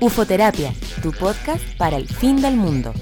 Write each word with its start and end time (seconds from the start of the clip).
Ufoterapia, 0.00 0.72
tu 1.02 1.12
podcast 1.12 1.62
para 1.76 1.96
el 1.96 2.08
fin 2.08 2.40
del 2.40 2.56
mundo. 2.56 2.94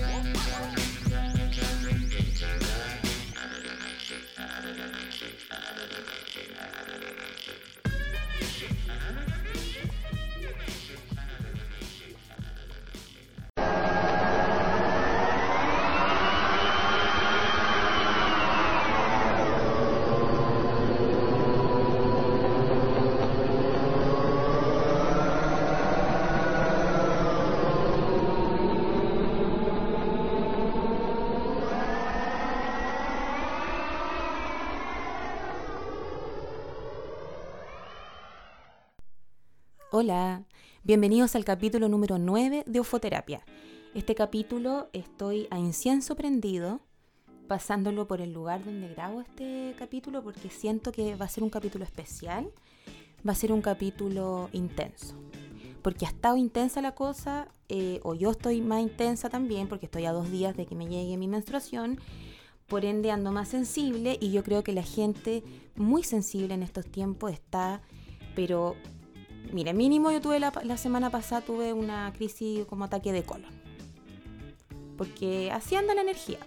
Hola, 40.09 40.43
bienvenidos 40.85 41.37
al 41.37 41.45
capítulo 41.45 41.87
número 41.87 42.17
9 42.17 42.65
de 42.67 42.81
Ufoterapia. 42.81 43.45
Este 43.95 44.15
capítulo 44.15 44.89
estoy 44.95 45.47
a 45.51 45.59
incienso 45.59 46.17
prendido, 46.17 46.81
pasándolo 47.47 48.09
por 48.09 48.23
el 48.23 48.33
lugar 48.33 48.65
donde 48.65 48.89
grabo 48.89 49.21
este 49.21 49.75
capítulo 49.79 50.25
porque 50.25 50.49
siento 50.49 50.93
que 50.93 51.15
va 51.15 51.27
a 51.27 51.29
ser 51.29 51.45
un 51.45 51.51
capítulo 51.51 51.85
especial, 51.85 52.51
va 53.17 53.33
a 53.33 53.35
ser 53.35 53.53
un 53.53 53.61
capítulo 53.61 54.49
intenso. 54.55 55.15
Porque 55.83 56.07
ha 56.07 56.09
estado 56.09 56.39
intensa 56.39 56.81
la 56.81 56.95
cosa, 56.95 57.49
eh, 57.69 58.01
o 58.03 58.15
yo 58.15 58.31
estoy 58.31 58.63
más 58.63 58.81
intensa 58.81 59.29
también, 59.29 59.69
porque 59.69 59.85
estoy 59.85 60.07
a 60.07 60.13
dos 60.13 60.31
días 60.31 60.57
de 60.57 60.65
que 60.65 60.75
me 60.75 60.87
llegue 60.87 61.19
mi 61.19 61.29
menstruación, 61.29 62.01
por 62.67 62.87
ende 62.87 63.11
ando 63.11 63.31
más 63.31 63.49
sensible 63.49 64.17
y 64.19 64.33
yo 64.33 64.43
creo 64.43 64.65
que 64.65 64.73
la 64.73 64.85
gente 64.85 65.45
muy 65.77 66.03
sensible 66.03 66.55
en 66.55 66.63
estos 66.63 66.87
tiempos 66.87 67.31
está, 67.31 67.83
pero 68.35 68.75
Mire, 69.53 69.73
mínimo 69.73 70.11
yo 70.11 70.21
tuve 70.21 70.41
la, 70.41 70.77
semana 70.77 71.11
pasada 71.11 71.41
tuve 71.41 71.73
una 71.73 72.13
crisis 72.13 72.67
como 72.67 72.85
ataque 72.85 73.13
de 73.13 73.23
colon. 73.23 73.53
Porque 74.97 75.51
así 75.53 75.75
anda 75.75 75.95
la 75.95 76.03
energía, 76.03 76.39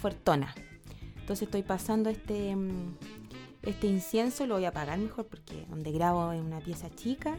fuertona. 0.00 0.54
Entonces 1.16 1.42
estoy 1.48 1.62
pasando 1.62 2.10
este, 2.10 2.54
mm, 2.54 2.96
este 3.62 3.86
incienso, 3.86 4.46
lo 4.46 4.54
voy 4.54 4.66
a 4.66 4.68
apagar 4.68 4.98
mejor 4.98 5.26
porque 5.26 5.64
donde 5.68 5.90
grabo 5.90 6.32
es 6.32 6.40
una 6.40 6.60
pieza 6.60 6.94
chica 6.94 7.36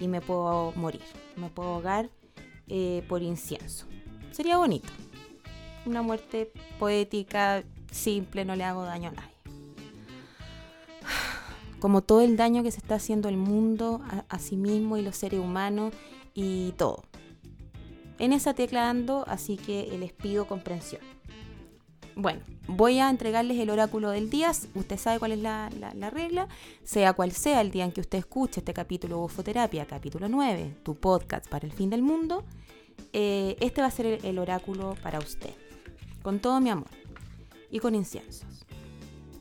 y 0.00 0.08
me 0.08 0.20
puedo 0.20 0.72
morir, 0.76 1.02
me 1.36 1.50
puedo 1.50 1.70
ahogar 1.70 2.10
eh, 2.68 3.04
por 3.08 3.22
incienso. 3.22 3.86
Sería 4.30 4.56
bonito. 4.56 4.88
Una 5.84 6.02
muerte 6.02 6.52
poética, 6.78 7.64
simple, 7.90 8.44
no 8.44 8.54
le 8.54 8.64
hago 8.64 8.84
daño 8.84 9.10
a 9.10 9.12
nadie 9.12 9.37
como 11.80 12.02
todo 12.02 12.20
el 12.20 12.36
daño 12.36 12.62
que 12.62 12.70
se 12.70 12.78
está 12.78 12.96
haciendo 12.96 13.28
el 13.28 13.36
mundo 13.36 14.00
a, 14.28 14.38
sí 14.38 14.56
mismo 14.56 14.96
y 14.96 15.02
los 15.02 15.16
seres 15.16 15.40
humanos 15.40 15.92
y 16.34 16.72
todo. 16.72 17.04
En 18.18 18.32
esa 18.32 18.54
tecla 18.54 18.90
ando, 18.90 19.24
así 19.28 19.56
que 19.56 19.96
les 19.98 20.12
pido 20.12 20.46
comprensión. 20.46 21.02
Bueno, 22.16 22.40
voy 22.66 22.98
a 22.98 23.10
entregarles 23.10 23.58
el 23.58 23.70
oráculo 23.70 24.10
del 24.10 24.28
día. 24.28 24.50
Usted 24.74 24.98
sabe 24.98 25.20
cuál 25.20 25.32
es 25.32 25.38
la, 25.38 25.70
regla. 26.10 26.48
Sea 26.82 27.12
cual 27.12 27.30
sea 27.30 27.60
el 27.60 27.70
día 27.70 27.84
en 27.84 27.92
que 27.92 28.00
usted 28.00 28.18
escuche 28.18 28.58
este 28.60 28.74
capítulo 28.74 29.18
de 29.18 29.22
Ufoterapia, 29.22 29.86
capítulo 29.86 30.28
9, 30.28 30.78
tu 30.82 30.96
podcast 30.96 31.46
para 31.48 31.64
el 31.64 31.72
fin 31.72 31.90
del 31.90 32.02
mundo, 32.02 32.44
eh, 33.12 33.56
este 33.60 33.82
va 33.82 33.86
a 33.86 33.92
ser 33.92 34.18
el 34.24 34.38
oráculo 34.40 34.96
para 35.00 35.20
usted. 35.20 35.54
Con 36.22 36.40
todo 36.40 36.60
mi 36.60 36.70
amor 36.70 36.90
y 37.70 37.78
con 37.78 37.94
inciensos. 37.94 38.57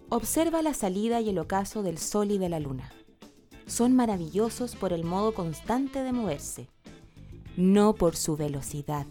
Observa 0.09 0.61
la 0.61 0.73
salida 0.73 1.19
y 1.19 1.29
el 1.29 1.37
ocaso 1.37 1.83
del 1.83 1.97
sol 1.97 2.31
y 2.31 2.37
de 2.37 2.47
la 2.47 2.61
luna. 2.61 2.89
Son 3.65 3.93
maravillosos 3.93 4.77
por 4.77 4.93
el 4.93 5.03
modo 5.03 5.33
constante 5.33 6.01
de 6.01 6.13
moverse, 6.13 6.69
no 7.57 7.93
por 7.93 8.15
su 8.15 8.37
velocidad. 8.37 9.05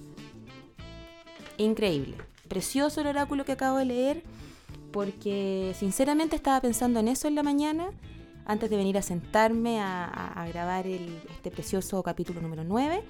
Increíble, 1.58 2.16
precioso 2.48 3.02
el 3.02 3.08
oráculo 3.08 3.44
que 3.44 3.52
acabo 3.52 3.76
de 3.76 3.84
leer, 3.84 4.22
porque 4.90 5.74
sinceramente 5.78 6.34
estaba 6.34 6.62
pensando 6.62 7.00
en 7.00 7.08
eso 7.08 7.28
en 7.28 7.34
la 7.34 7.42
mañana, 7.42 7.90
antes 8.46 8.70
de 8.70 8.78
venir 8.78 8.96
a 8.96 9.02
sentarme 9.02 9.78
a, 9.82 10.46
grabar 10.48 10.86
este 10.86 11.50
precioso 11.50 12.02
capítulo 12.02 12.40
número 12.40 12.64
9. 12.64 13.02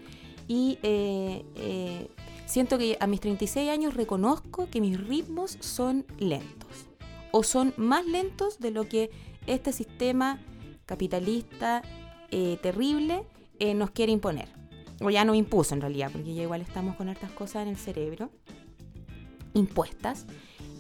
Y 0.49 0.81
eh, 0.83 1.45
eh, 1.55 2.11
siento 2.47 2.79
que 2.79 2.97
a 2.99 3.07
mis 3.07 3.21
36 3.21 3.71
años 3.71 3.95
reconozco 3.95 4.69
que 4.69 4.81
mis 4.81 5.01
ritmos 5.01 5.57
son 5.61 6.05
lentos 6.19 6.86
o 7.37 7.43
son 7.43 7.75
más 7.77 8.07
lentos 8.07 8.61
de 8.61 8.71
lo 8.71 8.89
que 8.89 9.11
este 9.47 9.71
sistema 9.71 10.41
capitalista 10.87 11.83
eh, 12.31 12.59
terrible 12.63 13.25
eh, 13.59 13.75
nos 13.75 13.91
quiere 13.91 14.11
imponer. 14.11 14.49
O 15.03 15.11
ya 15.11 15.23
nos 15.27 15.37
impuso 15.37 15.75
en 15.75 15.83
realidad, 15.83 16.11
porque 16.11 16.33
ya 16.33 16.45
igual 16.45 16.63
estamos 16.63 16.97
con 16.97 17.11
hartas 17.11 17.31
cosas 17.33 17.65
en 17.65 17.69
el 17.69 17.77
cerebro 17.77 18.31
impuestas. 19.53 20.25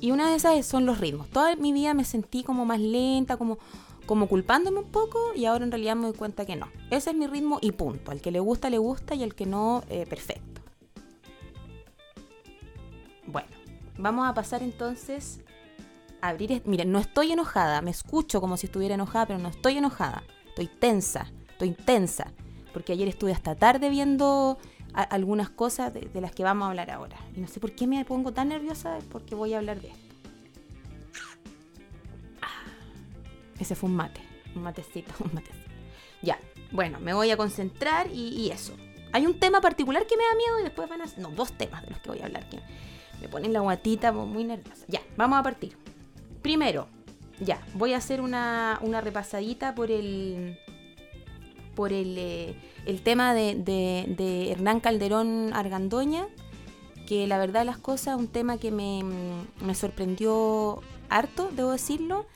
Y 0.00 0.12
una 0.12 0.30
de 0.30 0.36
esas 0.36 0.64
son 0.64 0.86
los 0.86 0.98
ritmos. 0.98 1.28
Toda 1.28 1.56
mi 1.56 1.74
vida 1.74 1.92
me 1.92 2.04
sentí 2.04 2.42
como 2.42 2.64
más 2.64 2.80
lenta, 2.80 3.36
como, 3.36 3.58
como 4.06 4.26
culpándome 4.26 4.78
un 4.78 4.90
poco 4.90 5.34
y 5.34 5.44
ahora 5.44 5.62
en 5.62 5.70
realidad 5.70 5.94
me 5.94 6.06
doy 6.06 6.16
cuenta 6.16 6.46
que 6.46 6.56
no. 6.56 6.70
Ese 6.90 7.10
es 7.10 7.16
mi 7.16 7.26
ritmo 7.26 7.58
y 7.60 7.72
punto. 7.72 8.12
Al 8.12 8.22
que 8.22 8.30
le 8.30 8.40
gusta, 8.40 8.70
le 8.70 8.78
gusta 8.78 9.14
y 9.14 9.22
al 9.22 9.34
que 9.34 9.44
no, 9.44 9.84
eh, 9.90 10.06
perfecto. 10.06 10.62
Bueno, 13.26 13.48
vamos 13.98 14.26
a 14.26 14.32
pasar 14.32 14.62
entonces 14.62 15.42
abrir... 16.20 16.62
Miren, 16.64 16.92
no 16.92 16.98
estoy 16.98 17.32
enojada, 17.32 17.82
me 17.82 17.90
escucho 17.90 18.40
como 18.40 18.56
si 18.56 18.66
estuviera 18.66 18.94
enojada, 18.94 19.26
pero 19.26 19.38
no 19.38 19.48
estoy 19.48 19.78
enojada. 19.78 20.24
Estoy 20.48 20.66
tensa, 20.66 21.30
estoy 21.48 21.72
tensa. 21.72 22.32
Porque 22.72 22.92
ayer 22.92 23.08
estuve 23.08 23.32
hasta 23.32 23.54
tarde 23.54 23.88
viendo 23.88 24.58
algunas 24.92 25.50
cosas 25.50 25.92
de, 25.92 26.08
las 26.20 26.32
que 26.32 26.42
vamos 26.42 26.66
a 26.66 26.70
hablar 26.70 26.90
ahora. 26.90 27.16
Y 27.34 27.40
no 27.40 27.48
sé 27.48 27.60
por 27.60 27.72
qué 27.72 27.86
me 27.86 28.04
pongo 28.04 28.32
tan 28.32 28.48
nerviosa, 28.48 28.98
porque 29.10 29.34
voy 29.34 29.54
a 29.54 29.58
hablar 29.58 29.80
de 29.80 29.88
esto. 29.88 30.14
Ah, 32.40 32.64
ese 33.58 33.74
fue 33.74 33.90
un 33.90 33.96
mate, 33.96 34.20
un 34.54 34.62
matecito, 34.62 35.12
un 35.24 35.34
matecito. 35.34 35.66
Ya, 36.22 36.38
bueno, 36.72 36.98
me 37.00 37.12
voy 37.12 37.30
a 37.30 37.36
concentrar 37.36 38.08
y, 38.10 38.28
y, 38.28 38.50
eso. 38.50 38.74
Hay 39.12 39.26
un 39.26 39.38
tema 39.38 39.60
particular 39.60 40.06
que 40.06 40.16
me 40.16 40.24
da 40.24 40.34
miedo 40.34 40.60
y 40.60 40.62
después 40.64 40.88
van 40.88 41.02
a... 41.02 41.06
No, 41.18 41.30
dos 41.30 41.52
temas 41.52 41.82
de 41.82 41.90
los 41.90 42.00
que 42.00 42.08
voy 42.08 42.20
a 42.20 42.24
hablar 42.24 42.48
que 42.48 42.60
me 43.20 43.28
ponen 43.28 43.52
la 43.52 43.60
guatita 43.60 44.12
muy 44.12 44.44
nerviosa. 44.44 44.84
Ya, 44.88 45.00
vamos 45.16 45.38
a 45.38 45.42
partir. 45.42 45.76
Primero, 46.46 46.86
ya, 47.40 47.60
voy 47.74 47.92
a 47.92 47.96
hacer 47.96 48.20
una, 48.20 48.78
repasadita 49.02 49.74
por 49.74 49.90
el 49.90 50.56
por 51.74 51.92
el, 51.92 52.14
eh, 52.16 52.54
tema 53.02 53.34
de, 53.34 54.46
Hernán 54.52 54.78
Calderón 54.78 55.50
Argandoña, 55.54 56.28
que 57.08 57.26
la 57.26 57.38
verdad 57.38 57.66
las 57.66 57.78
cosas, 57.78 58.16
un 58.16 58.28
tema 58.28 58.58
que 58.58 58.70
me, 58.70 59.74
sorprendió 59.74 60.82
harto, 61.08 61.50
debo 61.50 61.72
decirlo, 61.72 62.26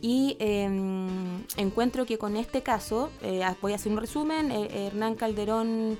y 0.00 0.36
em, 0.40 1.44
encuentro 1.56 2.04
que 2.04 2.18
con 2.18 2.36
este 2.36 2.64
caso, 2.64 3.10
eh, 3.22 3.44
voy 3.60 3.74
a 3.74 3.76
hacer 3.76 3.92
un 3.92 3.98
resumen, 3.98 4.50
eh, 4.50 4.88
Hernán 4.88 5.14
Calderón 5.14 5.98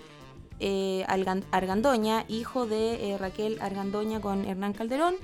Argandoña, 1.52 2.24
hijo 2.26 2.66
de 2.66 3.16
Raquel 3.20 3.58
Argandoña 3.60 4.20
con 4.20 4.46
Hernán 4.46 4.72
Calderón, 4.72 5.14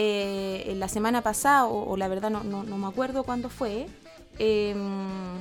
eh, 0.00 0.74
la 0.76 0.88
semana 0.88 1.22
pasada, 1.22 1.66
o, 1.66 1.96
la 1.96 2.06
verdad 2.06 2.30
no, 2.30 2.62
me 2.62 2.86
acuerdo 2.86 3.24
cuándo 3.24 3.50
fue, 3.50 3.88
em, 4.38 5.36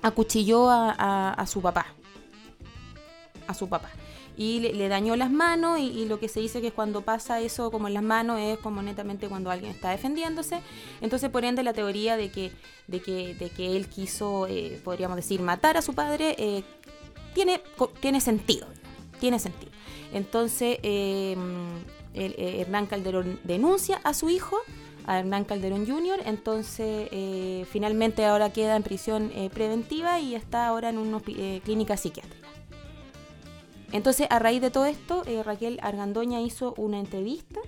acuchilló 0.00 0.70
a, 0.70 1.44
su 1.48 1.60
papá. 1.60 1.86
A 3.48 3.54
su 3.54 3.68
papá. 3.68 3.90
Y 4.36 4.60
le, 4.60 4.86
dañó 4.86 5.16
las 5.16 5.32
manos 5.32 5.80
y, 5.80 6.04
lo 6.04 6.20
que 6.20 6.28
se 6.28 6.38
dice 6.38 6.60
que 6.60 6.70
cuando 6.70 7.00
pasa 7.00 7.40
eso 7.40 7.72
como 7.72 7.88
en 7.88 7.94
las 7.94 8.04
manos 8.04 8.38
es 8.38 8.58
como 8.58 8.80
netamente 8.80 9.28
cuando 9.28 9.50
alguien 9.50 9.72
está 9.72 9.90
defendiéndose. 9.90 10.60
Entonces 11.00 11.28
por 11.28 11.44
ende 11.44 11.64
la 11.64 11.72
teoría 11.72 12.16
de 12.16 12.30
que, 12.30 12.52
de 12.86 13.02
que, 13.02 13.34
de 13.34 13.50
que 13.50 13.76
él 13.76 13.88
quiso, 13.88 14.46
eh, 14.46 14.80
podríamos 14.84 15.16
decir, 15.16 15.42
matar 15.42 15.76
a 15.76 15.82
su 15.82 15.94
padre, 15.94 16.36
eh, 16.38 16.62
tiene, 17.34 17.60
tiene 17.98 18.20
sentido. 18.20 18.68
Tiene 19.18 19.40
sentido. 19.40 19.72
Entonces 20.12 20.78
em, 22.14 22.32
eh, 22.36 22.60
Hernán 22.60 22.86
Calderón 22.86 23.40
denuncia 23.44 24.00
a 24.04 24.14
su 24.14 24.30
hijo, 24.30 24.56
a 25.06 25.18
Hernán 25.18 25.44
Calderón 25.44 25.86
Jr., 25.86 26.20
entonces 26.26 27.08
eh, 27.10 27.66
finalmente 27.70 28.24
ahora 28.24 28.52
queda 28.52 28.76
en 28.76 28.82
prisión 28.82 29.32
eh, 29.34 29.50
preventiva 29.52 30.20
y 30.20 30.34
está 30.34 30.66
ahora 30.66 30.90
en 30.90 30.98
una 30.98 31.20
clínica 31.20 31.96
psiquiátrica. 31.96 32.48
Entonces, 33.92 34.26
a 34.30 34.38
raíz 34.38 34.62
de 34.62 34.70
todo 34.70 34.86
esto, 34.86 35.22
Raquel 35.44 35.78
Argandoña 35.82 36.40
hizo 36.40 36.72
una 36.78 36.98
entrevista 36.98 37.60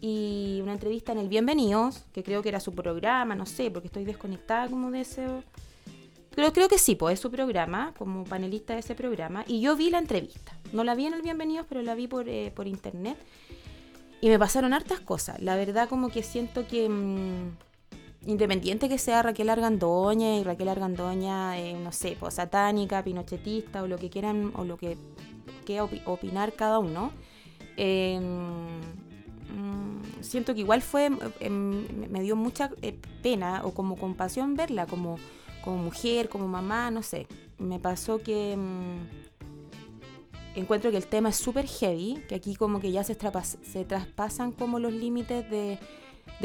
y 0.00 0.60
una 0.62 0.72
entrevista 0.72 1.12
en 1.12 1.18
el 1.18 1.28
Bienvenidos, 1.28 2.04
que 2.12 2.22
creo 2.22 2.42
que 2.42 2.48
era 2.48 2.58
su 2.58 2.72
programa, 2.74 3.34
no 3.34 3.46
sé, 3.46 3.70
porque 3.70 3.86
estoy 3.86 4.04
desconectada 4.04 4.68
como 4.68 4.90
de 4.90 5.02
ese... 5.02 5.26
Pero 6.34 6.52
creo 6.52 6.68
que 6.68 6.78
sí, 6.78 6.96
pues 6.96 7.14
es 7.14 7.20
su 7.20 7.30
programa, 7.30 7.92
como 7.98 8.24
panelista 8.24 8.72
de 8.72 8.80
ese 8.80 8.94
programa. 8.94 9.44
Y 9.46 9.60
yo 9.60 9.76
vi 9.76 9.90
la 9.90 9.98
entrevista. 9.98 10.56
No 10.72 10.82
la 10.82 10.94
vi 10.94 11.06
en 11.06 11.14
el 11.14 11.22
Bienvenidos, 11.22 11.66
pero 11.68 11.82
la 11.82 11.94
vi 11.94 12.08
por, 12.08 12.26
por 12.54 12.66
internet. 12.66 13.18
Y 14.22 14.28
me 14.28 14.38
pasaron 14.38 14.72
hartas 14.72 15.00
cosas. 15.00 15.42
La 15.42 15.56
verdad 15.56 15.88
como 15.88 16.08
que 16.08 16.22
siento 16.22 16.66
que... 16.66 16.88
Mm, 16.88 17.56
independiente 18.24 18.88
que 18.88 18.96
sea 18.96 19.20
Raquel 19.20 19.50
Argandoña 19.50 20.36
y 20.36 20.44
Raquel 20.44 20.68
Argandoña, 20.68 21.58
eh, 21.58 21.74
no 21.74 21.90
sé, 21.90 22.16
pues 22.20 22.34
satánica, 22.34 23.02
pinochetista 23.02 23.82
o 23.82 23.88
lo 23.88 23.98
que 23.98 24.10
quieran 24.10 24.52
o 24.54 24.64
lo 24.64 24.76
que 24.76 24.96
quiera 25.64 25.88
opinar 26.06 26.52
cada 26.52 26.78
uno, 26.78 27.10
em, 27.76 28.22
mm, 29.50 30.02
siento 30.20 30.54
que 30.54 30.60
igual 30.60 30.82
fue, 30.82 31.10
em, 31.40 32.08
me 32.08 32.22
dio 32.22 32.36
mucha 32.36 32.70
eh, 32.80 32.96
pena 33.24 33.62
o 33.64 33.72
como 33.74 33.96
compasión 33.96 34.54
verla 34.54 34.86
como, 34.86 35.16
como 35.64 35.78
mujer, 35.78 36.28
como 36.28 36.46
mamá, 36.46 36.92
no 36.92 37.02
sé. 37.02 37.26
Me 37.58 37.80
pasó 37.80 38.18
que 38.18 38.52
em, 38.52 39.00
encuentro 40.54 40.90
que 40.90 40.96
el 40.96 41.06
tema 41.06 41.30
es 41.30 41.36
súper 41.36 41.66
heavy, 41.66 42.22
que 42.28 42.34
aquí 42.34 42.54
como 42.54 42.80
que 42.80 42.92
ya 42.92 43.04
se, 43.04 43.16
se 43.62 43.84
traspasan 43.84 44.52
como 44.52 44.78
los 44.78 44.92
límites 44.92 45.48
de 45.50 45.78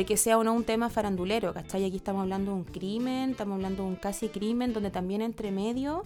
que 0.06 0.18
sea 0.18 0.38
o 0.38 0.44
no 0.44 0.54
un 0.54 0.64
tema 0.64 0.90
farandulero, 0.90 1.54
¿cachai? 1.54 1.86
Aquí 1.86 1.98
estamos 1.98 2.22
hablando 2.22 2.52
de 2.52 2.58
un 2.58 2.64
crimen, 2.64 3.32
estamos 3.32 3.56
hablando 3.56 3.84
de 3.84 3.90
un 3.90 3.96
casi 3.96 4.30
crimen, 4.30 4.74
donde 4.74 4.92
también 4.92 5.22
entre 5.22 5.52
medio 5.52 6.04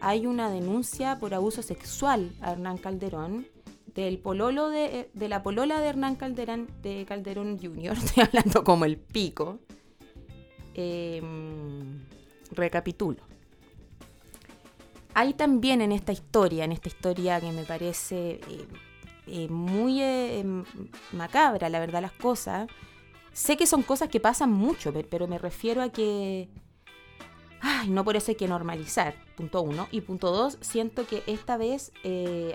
hay 0.00 0.26
una 0.26 0.50
denuncia 0.50 1.18
por 1.18 1.34
abuso 1.34 1.62
sexual 1.62 2.32
a 2.40 2.52
Hernán 2.52 2.78
Calderón, 2.78 3.46
del 3.94 4.18
pololo 4.18 4.68
de, 4.68 5.08
de 5.14 5.28
la 5.28 5.42
polola 5.42 5.80
de 5.80 5.88
Hernán 5.88 6.16
Calderón, 6.16 6.68
de 6.82 7.04
Calderón 7.06 7.58
Jr., 7.58 7.96
estoy 8.04 8.24
hablando 8.24 8.64
como 8.64 8.84
el 8.84 8.98
pico. 8.98 9.60
Em, 10.74 12.00
recapitulo. 12.50 13.22
Hay 15.14 15.32
también 15.34 15.80
en 15.80 15.92
esta 15.92 16.12
historia, 16.12 16.64
en 16.64 16.72
esta 16.72 16.88
historia 16.88 17.40
que 17.40 17.52
me 17.52 17.62
parece 17.62 18.40
eh, 18.48 18.68
eh, 19.28 19.48
muy 19.48 20.02
eh, 20.02 20.44
macabra, 21.12 21.68
la 21.68 21.78
verdad, 21.78 22.02
las 22.02 22.12
cosas, 22.12 22.68
Sé 23.32 23.56
que 23.56 23.66
son 23.66 23.82
cosas 23.82 24.08
que 24.10 24.20
pasan 24.20 24.52
mucho, 24.52 24.92
pero 25.10 25.26
me 25.26 25.38
refiero 25.38 25.82
a 25.82 25.88
que... 25.88 26.48
Ay, 27.60 27.88
no 27.88 28.04
por 28.04 28.14
eso 28.14 28.30
hay 28.30 28.36
que 28.36 28.46
normalizar, 28.46 29.16
punto 29.36 29.60
uno. 29.60 29.88
Y 29.90 30.02
punto 30.02 30.30
dos, 30.30 30.56
siento 30.60 31.04
que 31.04 31.24
esta 31.26 31.56
vez, 31.56 31.90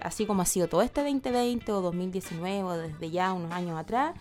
así 0.01 0.25
como 0.25 0.41
ha 0.41 0.45
sido 0.45 0.69
todo 0.69 0.81
este 0.81 1.01
2020 1.01 1.69
o 1.73 1.81
2019 1.81 2.63
o 2.63 2.77
desde 2.77 3.09
ya 3.09 3.33
unos 3.33 3.51
años 3.51 3.77
atrás, 3.77 4.15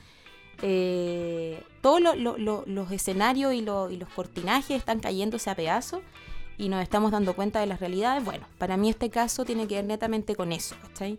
todos 1.80 2.00
los 2.02 2.90
escenarios 2.90 3.54
y, 3.54 3.58
y, 3.58 3.96
los 3.96 4.08
cortinajes 4.16 4.78
están 4.78 4.98
cayéndose 4.98 5.50
a 5.50 5.54
pedazos 5.54 6.00
y 6.58 6.68
nos 6.68 6.82
estamos 6.82 7.12
dando 7.12 7.34
cuenta 7.34 7.60
de 7.60 7.66
las 7.66 7.80
realidades. 7.80 8.24
Bueno, 8.24 8.46
para 8.58 8.76
mí 8.76 8.90
este 8.90 9.08
caso 9.08 9.44
tiene 9.44 9.66
que 9.66 9.76
ver 9.76 9.84
netamente 9.84 10.36
con 10.36 10.52
eso, 10.52 10.74
¿cachai? 10.82 11.16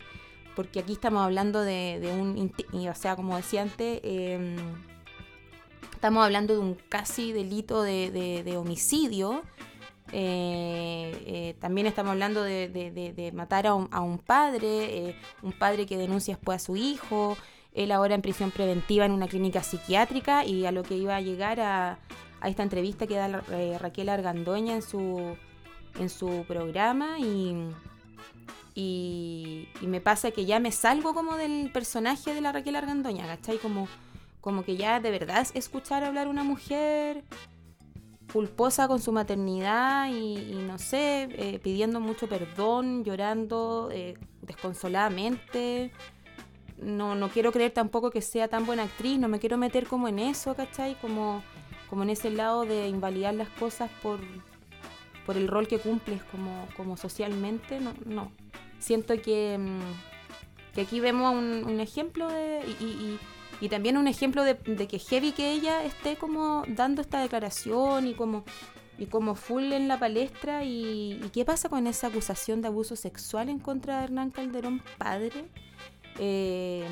Porque 0.56 0.80
aquí 0.80 0.94
estamos 0.94 1.24
hablando 1.24 1.62
de, 1.62 2.00
un, 2.14 2.52
o 2.88 2.96
sea, 2.96 3.16
como 3.16 3.38
decía 3.38 3.62
antes, 3.62 4.02
em, 4.04 4.58
Estamos 6.00 6.24
hablando 6.24 6.54
de 6.54 6.60
un 6.62 6.78
casi 6.88 7.34
delito 7.34 7.84
de, 7.84 8.56
homicidio. 8.58 9.44
Eh, 10.14 11.12
eh, 11.26 11.56
también 11.60 11.88
estamos 11.88 12.12
hablando 12.12 12.42
de, 12.42 13.32
matar 13.36 13.68
a 13.68 13.74
un, 13.74 14.18
padre, 14.18 15.10
eh, 15.10 15.16
un 15.42 15.52
padre 15.52 15.86
que 15.86 15.98
denuncia 15.98 16.36
después 16.36 16.64
a 16.64 16.66
su 16.66 16.78
hijo, 16.78 17.36
él 17.74 17.92
ahora 17.92 18.16
en 18.16 18.22
prisión 18.22 18.50
preventiva 18.52 19.04
en 19.04 19.12
una 19.12 19.28
clínica 19.28 19.62
psiquiátrica 19.62 20.46
y 20.46 20.66
a 20.66 20.72
lo 20.72 20.84
que 20.84 20.96
iba 20.96 21.18
a 21.18 21.20
llegar 21.20 21.60
a, 21.60 22.00
esta 22.48 22.64
entrevista 22.64 23.06
que 23.08 23.16
da 23.16 23.42
Raquel 23.80 24.10
Argandoña 24.10 24.76
en 24.76 24.82
su, 24.82 25.36
en 26.00 26.10
su 26.10 26.46
programa 26.48 27.20
y, 27.20 27.56
y, 28.76 29.68
me 29.82 30.00
pasa 30.00 30.32
que 30.32 30.46
ya 30.46 30.60
me 30.60 30.72
salgo 30.72 31.14
como 31.14 31.36
del 31.36 31.72
personaje 31.72 32.34
de 32.34 32.42
la 32.42 32.52
Raquel 32.52 32.76
Argandoña, 32.76 33.28
¿cachai? 33.28 33.58
Como 33.58 33.88
como 34.42 34.64
que 34.64 34.78
ya 34.78 35.00
de 35.00 35.12
verdad 35.12 35.42
es 35.42 35.52
escuchar 35.56 36.04
hablar 36.04 36.28
una 36.28 36.44
mujer 36.44 37.24
culposa 38.32 38.88
con 38.88 39.02
su 39.02 39.12
maternidad 39.12 40.08
y, 40.10 40.54
no 40.68 40.78
sé, 40.78 41.28
eh, 41.32 41.60
pidiendo 41.62 42.00
mucho 42.00 42.30
perdón, 42.30 43.04
llorando 43.04 43.90
eh, 43.92 44.18
desconsoladamente. 44.42 45.92
No, 46.78 47.16
no 47.16 47.28
quiero 47.30 47.52
creer 47.52 47.72
tampoco 47.72 48.12
que 48.12 48.22
sea 48.22 48.48
tan 48.48 48.66
buena 48.66 48.84
actriz, 48.84 49.20
no 49.20 49.28
me 49.28 49.40
quiero 49.40 49.58
meter 49.58 49.88
como 49.88 50.08
en 50.08 50.20
eso, 50.20 50.56
¿cachai? 50.56 50.96
Como, 51.02 51.44
como 51.90 52.04
en 52.04 52.10
ese 52.10 52.30
lado 52.30 52.66
de 52.66 52.88
invalidar 52.88 53.34
las 53.34 53.50
cosas 53.50 53.90
por, 54.02 54.20
por 55.26 55.38
el 55.38 55.48
rol 55.48 55.68
que 55.68 55.80
cumples 55.80 56.24
como, 56.24 56.68
como 56.76 56.98
socialmente, 56.98 57.80
no, 57.80 57.94
no. 58.06 58.32
Siento 58.80 59.20
que, 59.22 59.58
mm, 59.58 60.74
que 60.76 60.82
aquí 60.82 61.00
vemos 61.00 61.34
un, 61.34 61.80
ejemplo 61.80 62.30
de... 62.30 62.62
y 62.80 63.20
y 63.62 63.68
también 63.68 63.98
un 63.98 64.08
ejemplo 64.08 64.44
de, 64.44 64.56
que 64.56 65.00
heavy 65.00 65.34
que 65.34 65.52
ella 65.52 65.84
esté 65.84 66.16
como 66.16 66.64
dando 66.68 67.02
esta 67.02 67.20
declaración 67.20 68.08
y 68.08 68.14
como, 68.14 68.46
y 68.98 69.08
como 69.08 69.36
full 69.36 69.74
en 69.74 69.88
la 69.88 70.00
palestra. 70.00 70.64
Y, 70.64 71.20
qué 71.34 71.44
pasa 71.44 71.68
con 71.68 71.86
esa 71.86 72.08
acusación 72.08 72.62
de 72.62 72.70
abuso 72.70 72.96
sexual 72.96 73.50
en 73.50 73.60
contra 73.60 73.98
de 73.98 74.04
Hernán 74.06 74.32
Calderón, 74.32 74.82
padre? 74.98 75.46
Eh, 76.20 76.88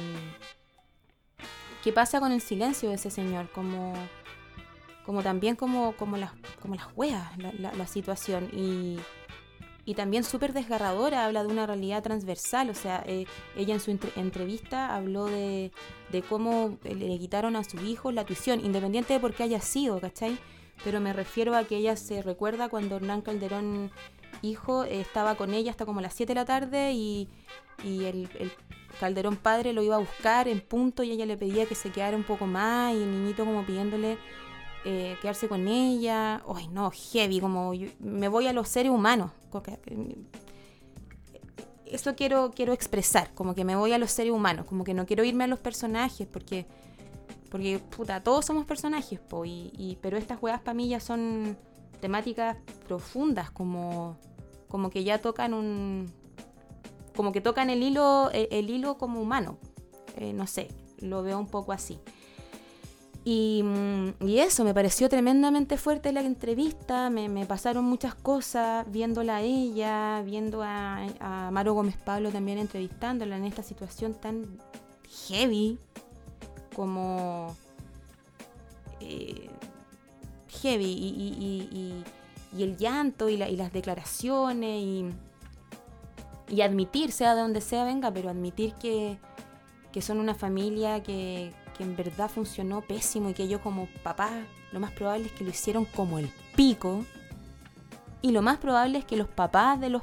¿Qué 1.84 1.94
pasa 1.94 2.20
con 2.20 2.34
el 2.34 2.42
silencio 2.42 2.90
de 2.90 2.96
ese 2.96 3.10
señor? 3.10 3.50
Como, 3.52 3.94
como 5.08 5.24
también 5.24 5.56
como, 5.56 5.94
como, 5.94 6.18
las, 6.18 6.34
como 6.62 6.76
las 6.76 6.88
hueas 6.96 7.36
la, 7.40 7.74
la 7.74 7.88
situación. 7.88 8.50
Y, 8.54 9.00
y 9.88 9.94
también 9.94 10.26
súper 10.26 10.52
desgarradora, 10.52 11.26
habla 11.26 11.44
de 11.44 11.50
una 11.50 11.66
realidad 11.66 12.04
transversal, 12.04 12.70
o 12.70 12.74
sea, 12.74 13.06
eh, 13.08 13.26
ella 13.56 13.74
en 13.74 13.80
su 13.80 13.98
entrevista 14.18 14.94
habló 14.94 15.28
de, 15.28 15.72
cómo 16.28 16.78
le 16.84 17.18
quitaron 17.18 17.56
a 17.56 17.64
su 17.64 17.78
hijo 17.78 18.12
la 18.12 18.26
tuición, 18.26 18.60
independiente 18.60 19.14
de 19.14 19.22
por 19.22 19.34
qué 19.34 19.44
haya 19.44 19.62
sido, 19.62 20.02
¿cachai? 20.02 20.38
Pero 20.84 21.00
me 21.00 21.14
refiero 21.14 21.56
a 21.56 21.64
que 21.64 21.78
ella 21.78 21.96
se 21.96 22.22
recuerda 22.22 22.68
cuando 22.68 22.98
Hernán 22.98 23.22
Calderón, 23.22 23.90
hijo, 24.42 24.84
estaba 24.84 25.36
con 25.36 25.54
ella 25.54 25.72
hasta 25.72 25.86
como 25.86 26.02
las 26.02 26.14
7 26.16 26.32
de 26.32 26.36
la 26.36 26.44
tarde 26.44 26.92
y, 26.92 27.30
el, 27.86 28.30
el 28.40 28.52
Calderón 29.00 29.38
padre 29.38 29.72
lo 29.72 29.84
iba 29.84 29.96
a 29.96 30.00
buscar 30.00 30.50
en 30.50 30.60
punto 30.60 31.04
y 31.04 31.12
ella 31.12 31.26
le 31.26 31.38
pedía 31.38 31.66
que 31.66 31.76
se 31.76 31.92
quedara 31.92 32.18
un 32.18 32.26
poco 32.26 32.46
más 32.46 32.94
y 32.94 32.98
el 32.98 33.10
niñito 33.10 33.46
como 33.46 33.66
pidiéndole 33.66 34.18
eh, 34.86 35.18
quedarse 35.22 35.48
con 35.48 35.68
ella. 35.68 36.42
Ay, 36.54 36.68
no, 36.70 36.92
heavy, 36.92 37.40
como 37.40 37.74
me 38.00 38.28
voy 38.28 38.48
a 38.48 38.54
los 38.54 38.68
seres 38.68 38.92
humanos. 38.92 39.32
Eso 41.86 42.16
quiero, 42.16 42.52
quiero 42.52 42.74
expresar, 42.74 43.34
como 43.34 43.56
que 43.56 43.64
me 43.64 43.76
voy 43.76 43.94
a 43.94 43.98
los 43.98 44.12
seres 44.12 44.34
humanos, 44.34 44.66
como 44.66 44.84
que 44.84 44.94
no 44.94 45.06
quiero 45.06 45.24
irme 45.24 45.46
a 45.46 45.48
los 45.48 45.60
personajes, 45.60 46.28
porque, 46.28 46.66
porque 47.50 47.80
puta, 47.80 48.22
todos 48.22 48.46
somos 48.46 48.66
personajes, 48.66 49.20
po, 49.20 49.46
y, 49.46 49.98
pero 50.02 50.18
estas 50.18 50.38
juegas 50.38 50.62
para 50.62 50.74
mí 50.74 50.90
ya 50.90 51.00
son 51.00 51.58
temáticas 52.02 52.58
profundas, 52.88 53.52
como, 53.52 54.18
como 54.68 54.90
que 54.90 55.04
ya 55.04 55.20
tocan 55.20 55.54
un. 55.54 56.12
como 57.16 57.32
que 57.32 57.40
tocan 57.40 57.70
el 57.70 57.82
hilo, 57.82 58.30
el, 58.34 58.70
hilo 58.70 58.98
como 58.98 59.22
humano. 59.22 59.58
Eh, 60.18 60.34
no 60.34 60.46
sé, 60.46 60.68
lo 61.00 61.24
veo 61.24 61.40
un 61.40 61.48
poco 61.48 61.72
así. 61.72 62.00
Y, 63.30 63.62
eso, 64.40 64.64
me 64.64 64.74
pareció 64.74 65.10
tremendamente 65.10 65.76
fuerte 65.78 66.14
la 66.14 66.22
entrevista, 66.22 67.10
me, 67.10 67.46
pasaron 67.46 67.84
muchas 67.84 68.16
cosas 68.16 68.90
viéndola 68.90 69.38
a 69.38 69.42
ella, 69.42 70.22
viendo 70.22 70.64
a, 70.64 71.06
a 71.20 71.52
Maro 71.52 71.74
Gómez 71.74 71.98
Pablo 71.98 72.32
también 72.32 72.58
entrevistándola 72.58 73.36
en 73.36 73.44
esta 73.44 73.64
situación 73.64 74.14
tan 74.14 74.58
heavy 75.28 75.78
como 76.74 77.54
eh, 79.02 79.50
heavy 80.62 80.86
y, 80.86 82.04
el 82.58 82.78
llanto 82.78 83.28
y, 83.28 83.36
las 83.36 83.74
declaraciones 83.74 85.12
y 86.48 86.62
admitir, 86.62 87.12
sea 87.12 87.36
de 87.36 87.42
donde 87.42 87.60
sea 87.60 87.84
venga, 87.84 88.10
pero 88.10 88.30
admitir 88.30 88.74
que, 88.76 89.18
que 89.92 90.02
son 90.02 90.22
una 90.22 90.34
familia 90.34 91.04
que, 91.04 91.52
que 91.78 91.84
en 91.84 91.96
verdad 91.96 92.30
funcionó 92.30 92.82
pésimo 92.82 93.30
y 93.30 93.34
que 93.34 93.48
yo 93.48 93.62
como 93.62 93.88
papá 94.04 94.30
lo 94.72 94.80
más 94.80 94.92
probable 94.92 95.28
es 95.28 95.32
que 95.32 95.44
lo 95.44 95.52
hicieron 95.52 95.86
como 95.86 96.20
el 96.20 96.30
pico. 96.56 97.06
Y 98.22 98.32
lo 98.32 98.42
más 98.42 98.58
probable 98.58 99.00
es 99.00 99.06
que 99.06 99.16
los 99.16 99.28
papás 99.28 99.80
de, 99.80 99.90
los, 99.90 100.02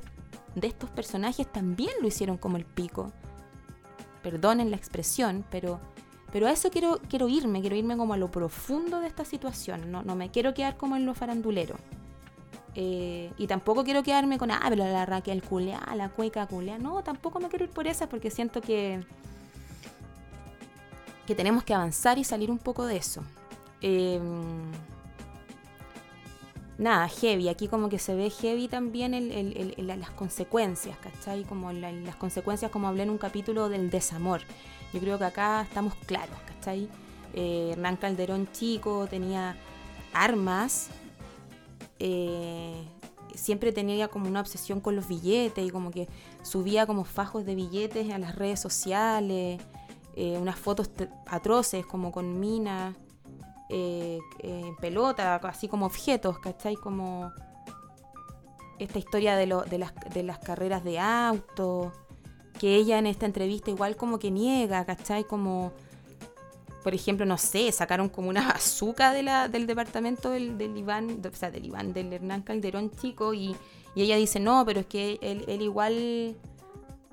de 0.55 0.67
estos 0.67 0.91
personajes 0.91 1.51
también 1.51 1.91
lo 2.01 2.09
hicieron 2.09 2.39
como 2.39 2.57
el 2.57 2.65
pico. 2.65 3.13
Perdonen 4.23 4.71
la 4.71 4.77
expresión, 4.77 5.45
pero, 5.51 5.81
pero 6.33 6.47
a 6.47 6.53
eso 6.53 6.71
quiero, 6.71 7.01
quiero 7.09 7.29
irme, 7.29 7.61
quiero 7.61 7.77
irme 7.77 7.97
como 7.97 8.15
a 8.15 8.17
lo 8.17 8.31
profundo 8.31 9.01
de 9.01 9.09
esta 9.09 9.25
situación. 9.25 9.91
No, 9.91 10.03
no 10.03 10.17
me 10.17 10.31
quiero 10.31 10.55
quedar 10.55 10.77
como 10.77 10.97
en 10.97 11.05
lo 11.05 11.15
farandulero. 11.15 11.77
Eh, 12.77 13.33
y 13.37 13.47
tampoco 13.47 13.85
quiero 13.85 14.03
quedarme 14.03 14.39
con, 14.39 14.51
ah, 14.51 14.61
pero 14.69 14.85
la 14.85 15.07
Raquel 15.07 15.43
culea, 15.43 15.81
la 15.95 16.09
cueca 16.09 16.47
culea. 16.47 16.79
No, 16.79 17.03
tampoco 17.03 17.41
me 17.41 17.49
quiero 17.49 17.67
ir 17.67 17.71
por 17.71 17.87
esa 17.87 18.09
porque 18.09 18.31
siento 18.31 18.61
que, 18.61 19.05
que 21.27 21.35
tenemos 21.35 21.65
que 21.65 21.75
avanzar 21.75 22.19
y 22.19 22.25
salir 22.25 22.51
un 22.51 22.59
poco 22.59 22.87
de 22.87 22.97
eso. 22.97 23.23
Em, 23.81 24.73
nada, 26.79 27.09
heavy. 27.09 27.49
Aquí 27.49 27.69
como 27.69 27.89
que 27.89 27.99
se 27.99 28.15
ve 28.15 28.31
heavy 28.31 28.69
también 28.69 29.15
el, 29.15 29.75
las 29.87 30.11
consecuencias, 30.11 30.97
¿cachai? 30.99 31.45
Como 31.45 31.73
las 31.73 32.17
consecuencias, 32.17 32.71
como 32.71 32.89
hablé 32.89 33.05
en 33.05 33.11
un 33.11 33.19
capítulo 33.19 33.69
del 33.69 33.91
desamor. 33.91 34.43
Yo 34.93 35.01
creo 35.01 35.19
que 35.19 35.25
acá 35.25 35.63
estamos 35.63 35.95
claros, 36.07 36.37
¿cachai? 36.47 36.89
Eh, 37.35 37.71
Hernán 37.73 37.97
Calderón 37.97 38.49
chico 38.53 39.07
tenía 39.09 39.57
armas, 40.13 40.89
eh, 41.99 42.85
siempre 43.35 43.73
tenía 43.73 44.09
como 44.09 44.29
una 44.29 44.41
obsesión 44.41 44.81
con 44.81 44.95
los 44.95 45.09
billetes 45.09 45.67
y 45.67 45.71
como 45.71 45.91
que 45.91 46.09
subía 46.43 46.87
como 46.87 47.05
fajos 47.05 47.45
de 47.45 47.55
billetes 47.55 48.13
a 48.13 48.19
las 48.19 48.37
redes 48.37 48.61
sociales, 48.61 49.61
eh, 50.17 50.39
unas 50.39 50.59
fotos 50.59 50.91
atroces 51.27 51.87
como 51.87 52.13
con 52.13 52.39
minas, 52.41 52.95
eh, 53.71 54.19
en 54.41 54.77
pelota, 54.77 55.37
así 55.37 55.69
como 55.69 55.87
objetos, 55.87 56.39
¿cachai? 56.39 56.77
Como 56.77 57.33
esta 58.79 58.99
historia 58.99 59.37
de, 59.37 59.47
de, 59.47 59.79
las, 59.79 59.95
de 60.13 60.23
las 60.23 60.39
carreras 60.39 60.85
de 60.85 60.99
auto, 60.99 61.93
que 62.59 62.77
ella 62.77 62.99
en 62.99 63.07
esta 63.07 63.27
entrevista 63.27 63.71
igual 63.71 63.97
como 63.97 64.19
que 64.19 64.31
niega, 64.31 64.85
¿cachai? 64.85 65.25
Como 65.25 65.73
por 66.85 66.95
ejemplo, 66.95 67.25
no 67.25 67.39
sé, 67.39 67.73
sacaron 67.73 68.11
como 68.11 68.29
una 68.29 68.47
bazooka 68.47 69.13
de 69.13 69.25
del 69.49 69.67
departamento 69.67 70.31
del, 70.31 70.59
del 70.59 70.77
Iván, 70.77 71.23
o 71.25 71.35
sea, 71.35 71.51
del 71.51 71.65
Iván, 71.65 71.95
del 71.95 72.13
Hernán 72.13 72.43
Calderón 72.43 72.91
chico, 72.93 73.35
y, 73.35 73.57
ella 73.97 74.17
dice, 74.17 74.39
no, 74.39 74.65
pero 74.67 74.81
es 74.81 74.87
que 74.87 75.19
él, 75.23 75.45
él 75.49 75.63
igual, 75.63 76.37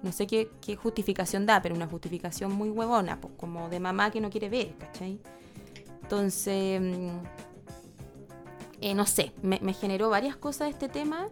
no 0.04 0.12
sé 0.12 0.28
qué, 0.28 0.50
justificación 0.76 1.46
da, 1.46 1.62
pero 1.62 1.76
una 1.76 1.88
justificación 1.88 2.52
muy 2.52 2.70
huevona, 2.70 3.20
pues 3.20 3.34
como 3.38 3.70
de 3.70 3.80
mamá 3.80 4.12
que 4.12 4.22
no 4.22 4.30
quiere 4.30 4.50
ver, 4.50 4.74
¿cachai? 4.78 5.20
Entonces, 6.02 6.82
mm, 6.82 7.20
eh, 8.82 8.94
no 8.96 9.06
sé, 9.06 9.32
me, 9.42 9.74
generó 9.74 10.10
varias 10.10 10.36
cosas 10.36 10.70
este 10.70 10.90
tema 10.90 11.28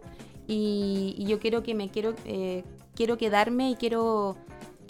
y, 0.46 1.24
yo 1.26 1.38
quiero 1.38 1.62
que 1.62 1.74
me 1.74 1.90
quiero, 1.90 2.14
eh, 2.24 2.64
quiero 2.94 3.18
quedarme 3.18 3.70
y 3.70 3.74
quiero 3.76 4.36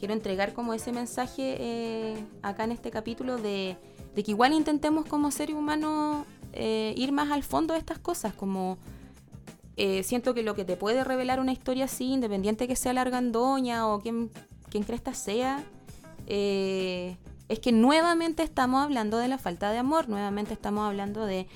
quiero 0.00 0.14
entregar 0.14 0.54
como 0.54 0.72
ese 0.72 0.90
mensaje 0.92 1.56
eh, 1.60 2.24
acá 2.42 2.64
en 2.64 2.72
este 2.72 2.90
capítulo 2.90 3.36
de, 3.36 3.76
que 4.14 4.30
igual 4.30 4.54
intentemos 4.54 5.04
como 5.04 5.30
ser 5.30 5.54
humano 5.54 6.24
eh, 6.54 6.94
ir 6.96 7.12
más 7.12 7.30
al 7.30 7.42
fondo 7.42 7.74
de 7.74 7.80
estas 7.80 7.98
cosas, 7.98 8.32
como 8.32 8.78
eh, 9.80 10.02
siento 10.02 10.34
que 10.34 10.42
lo 10.42 10.54
que 10.54 10.64
te 10.64 10.76
puede 10.76 11.04
revelar 11.04 11.40
una 11.40 11.52
historia 11.52 11.86
así, 11.86 12.12
independiente 12.12 12.68
que 12.68 12.76
sea 12.76 12.92
la 12.92 13.00
argandoña 13.00 13.88
o 13.88 14.00
quien, 14.00 14.30
quien 14.70 14.84
cresta 14.84 15.14
sea, 15.14 15.64
es 16.26 17.58
que 17.58 17.72
nuevamente 17.72 18.44
estamos 18.44 18.84
hablando 18.84 19.18
de 19.18 19.26
la 19.26 19.38
falta 19.38 19.72
de 19.72 19.78
amor, 19.78 20.08
nuevamente 20.08 20.54
estamos 20.54 20.86
hablando 20.86 21.26
de, 21.26 21.48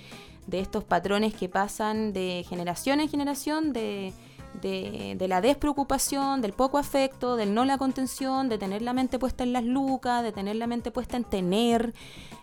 de 0.49 0.59
estos 0.59 0.83
patrones 0.83 1.35
que 1.35 1.49
pasan 1.49 2.13
de 2.13 2.45
generación 2.49 2.99
en 2.99 3.09
generación, 3.09 3.73
de 3.73 4.13
de, 4.61 5.27
la 5.29 5.41
despreocupación, 5.41 6.41
del 6.41 6.53
poco 6.53 6.79
afecto, 6.79 7.37
del 7.37 7.55
no 7.55 7.65
la 7.65 7.79
contención, 7.79 8.49
de 8.49 8.59
tener 8.59 8.83
la 8.83 8.93
mente 8.93 9.19
puesta 9.19 9.45
en 9.45 9.53
las 9.53 9.65
lucas, 9.65 10.23
de 10.23 10.33
tener 10.33 10.57
la 10.57 10.67
mente 10.67 10.91
puesta 10.91 11.17
en 11.17 11.25
tener, 11.25 11.95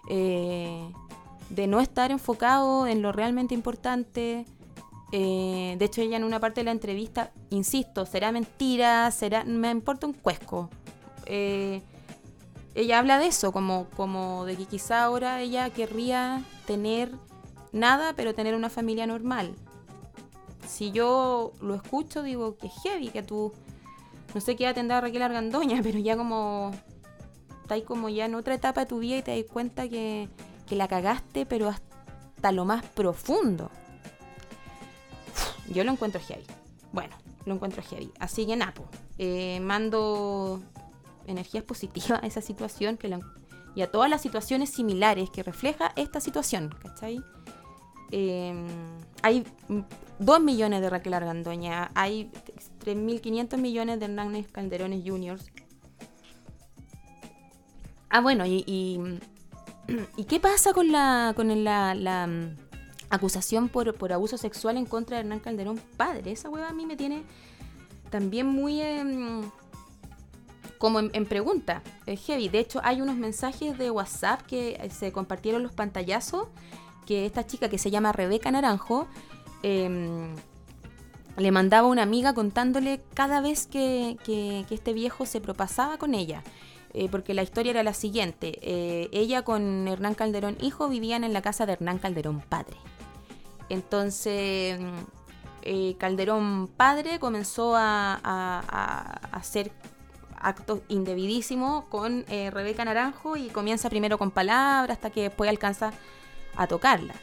eh, 0.10 0.92
de 1.50 1.68
no 1.68 1.80
estar 1.80 2.12
enfocado 2.12 2.88
en 2.88 3.02
lo 3.02 3.12
realmente 3.12 3.54
importante. 3.54 4.46
Eh, 5.12 5.76
de 5.78 5.86
hecho, 5.86 6.02
ella 6.02 6.18
en 6.18 6.24
una 6.24 6.40
parte 6.40 6.62
de 6.62 6.66
la 6.66 6.72
entrevista, 6.72 7.32
insisto, 7.50 8.06
será 8.06 8.32
mentira, 8.32 9.10
será, 9.12 9.44
me 9.44 9.70
importa 9.72 10.08
un 10.08 10.14
cuesco. 10.14 10.70
Eh, 11.26 11.82
ella 12.76 13.00
habla 13.00 13.20
de 13.20 13.28
eso, 13.28 13.52
como, 13.52 13.88
como 13.98 14.46
de 14.46 14.56
que 14.56 14.66
quizá 14.66 15.04
ahora 15.04 15.42
ella 15.42 15.70
querría 15.70 16.44
tener 16.66 17.12
nada, 17.74 18.14
pero 18.16 18.34
tener 18.34 18.56
una 18.56 18.70
familia 18.70 19.06
normal 19.06 19.56
si 20.72 20.92
yo 20.92 21.52
lo 21.62 21.76
escucho, 21.76 22.24
digo 22.24 22.58
que 22.58 22.70
heavy, 22.70 23.10
que 23.10 23.24
tú, 23.24 23.52
no 24.34 24.42
sé 24.42 24.56
qué 24.56 24.64
edad 24.64 24.74
tendrá 24.74 25.02
Raquel 25.02 25.22
Argandoña, 25.22 25.80
pero 25.84 26.00
ya 26.00 26.16
como, 26.16 26.72
estás 27.62 27.82
como 27.84 28.10
ya 28.10 28.26
en 28.26 28.36
otra 28.36 28.56
etapa 28.56 28.82
de 28.82 28.88
tu 28.88 29.00
vida 29.00 29.18
y 29.18 29.22
te 29.22 29.36
das 29.36 29.52
cuenta 29.52 29.90
que, 29.90 30.30
que 30.68 30.76
la 30.76 30.88
cagaste, 30.88 31.46
pero 31.46 31.70
hasta 31.70 32.52
lo 32.52 32.66
más 32.66 32.86
profundo. 32.86 33.70
Yo 35.72 35.84
lo 35.84 35.92
encuentro 35.92 36.22
heavy. 36.22 36.46
Bueno, 36.92 37.16
lo 37.46 37.56
encuentro 37.56 37.82
heavy. 37.82 38.12
Así 38.20 38.46
que 38.46 38.56
Napo, 38.56 38.86
eh, 39.18 39.60
mando 39.62 40.62
energías 41.28 41.64
positivas 41.64 42.22
a 42.24 42.28
esa 42.28 42.42
situación 42.42 42.98
que 42.98 43.18
y 43.74 43.82
a 43.82 43.92
todas 43.92 44.10
las 44.10 44.22
situaciones 44.22 44.70
similares 44.70 45.30
que 45.30 45.44
refleja 45.44 45.94
esta 45.96 46.20
situación, 46.20 46.76
¿cachai? 46.82 47.24
Em, 48.12 48.68
hay 49.24 49.46
2 50.20 50.42
millones 50.42 50.82
de 50.82 50.90
Raquel 50.90 51.14
Argandoña, 51.14 51.92
hay 51.96 52.30
3.500 52.84 53.58
millones 53.58 54.00
de 54.00 54.06
Hernández 54.06 54.52
Calderones 54.52 55.02
Juniors. 55.06 55.52
Ah, 58.10 58.20
bueno, 58.20 58.46
y, 58.46 58.66
y, 60.18 60.24
qué 60.26 60.40
pasa 60.42 60.74
con 60.74 60.92
la, 60.92 61.32
con 61.36 61.64
la, 61.64 62.30
acusación 63.12 63.70
por, 63.70 64.12
abuso 64.12 64.38
sexual 64.38 64.78
en 64.78 64.86
contra 64.86 65.18
de 65.18 65.22
Hernán 65.22 65.40
Calderón 65.40 65.80
padre? 65.98 66.32
Esa 66.32 66.50
hueva 66.50 66.70
a 66.70 66.74
mí 66.74 66.86
me 66.86 66.96
tiene 66.96 67.24
también 68.10 68.48
muy... 68.48 68.82
como 70.78 71.00
en, 71.00 71.26
pregunta, 71.26 71.84
es 72.06 72.20
heavy. 72.26 72.50
De 72.50 72.60
hecho, 72.60 72.82
hay 72.84 73.02
unos 73.02 73.16
mensajes 73.16 73.78
de 73.78 73.92
WhatsApp 73.92 74.42
que 74.42 74.90
se 74.92 75.12
compartieron 75.12 75.64
los 75.64 75.74
pantallazos 75.74 76.48
que 77.06 77.26
esta 77.26 77.46
chica 77.46 77.70
que 77.70 77.78
se 77.78 77.92
llama 77.92 78.12
Rebeca 78.12 78.52
Naranjo 78.52 79.08
em, 79.64 80.34
le 81.38 81.52
mandaba 81.52 81.88
a 81.88 81.92
una 81.92 82.04
amiga 82.04 82.34
contándole 82.34 83.02
cada 83.14 83.42
vez 83.42 83.68
que, 83.68 84.18
este 84.70 84.94
viejo 84.94 85.26
se 85.26 85.42
propasaba 85.42 85.98
con 85.98 86.14
ella. 86.14 86.44
Eh, 86.94 87.08
porque 87.10 87.34
la 87.34 87.42
historia 87.42 87.70
era 87.70 87.84
la 87.84 87.94
siguiente. 87.94 88.60
Eh, 88.62 89.08
ella 89.14 89.44
con 89.44 89.88
Hernán 89.88 90.14
Calderón 90.14 90.58
hijo 90.60 90.90
vivían 90.90 91.24
en 91.24 91.32
la 91.32 91.42
casa 91.42 91.66
de 91.66 91.74
Hernán 91.74 92.00
Calderón 92.00 92.42
padre. 92.42 92.76
Entonces 93.72 94.80
eh, 95.64 95.96
Calderón 95.98 96.68
padre 96.76 97.20
comenzó 97.20 97.74
a, 97.76 99.12
hacer 99.32 99.72
actos 100.38 100.80
indebidísimos 100.88 101.86
con 101.86 102.26
Rebeca 102.28 102.84
Naranjo 102.84 103.38
y 103.38 103.48
comienza 103.50 103.90
primero 103.90 104.18
con 104.18 104.32
palabras 104.32 104.98
hasta 104.98 105.12
que 105.12 105.24
después 105.24 105.50
alcanza 105.50 105.94
a 106.56 106.68
tocarla. 106.68 107.14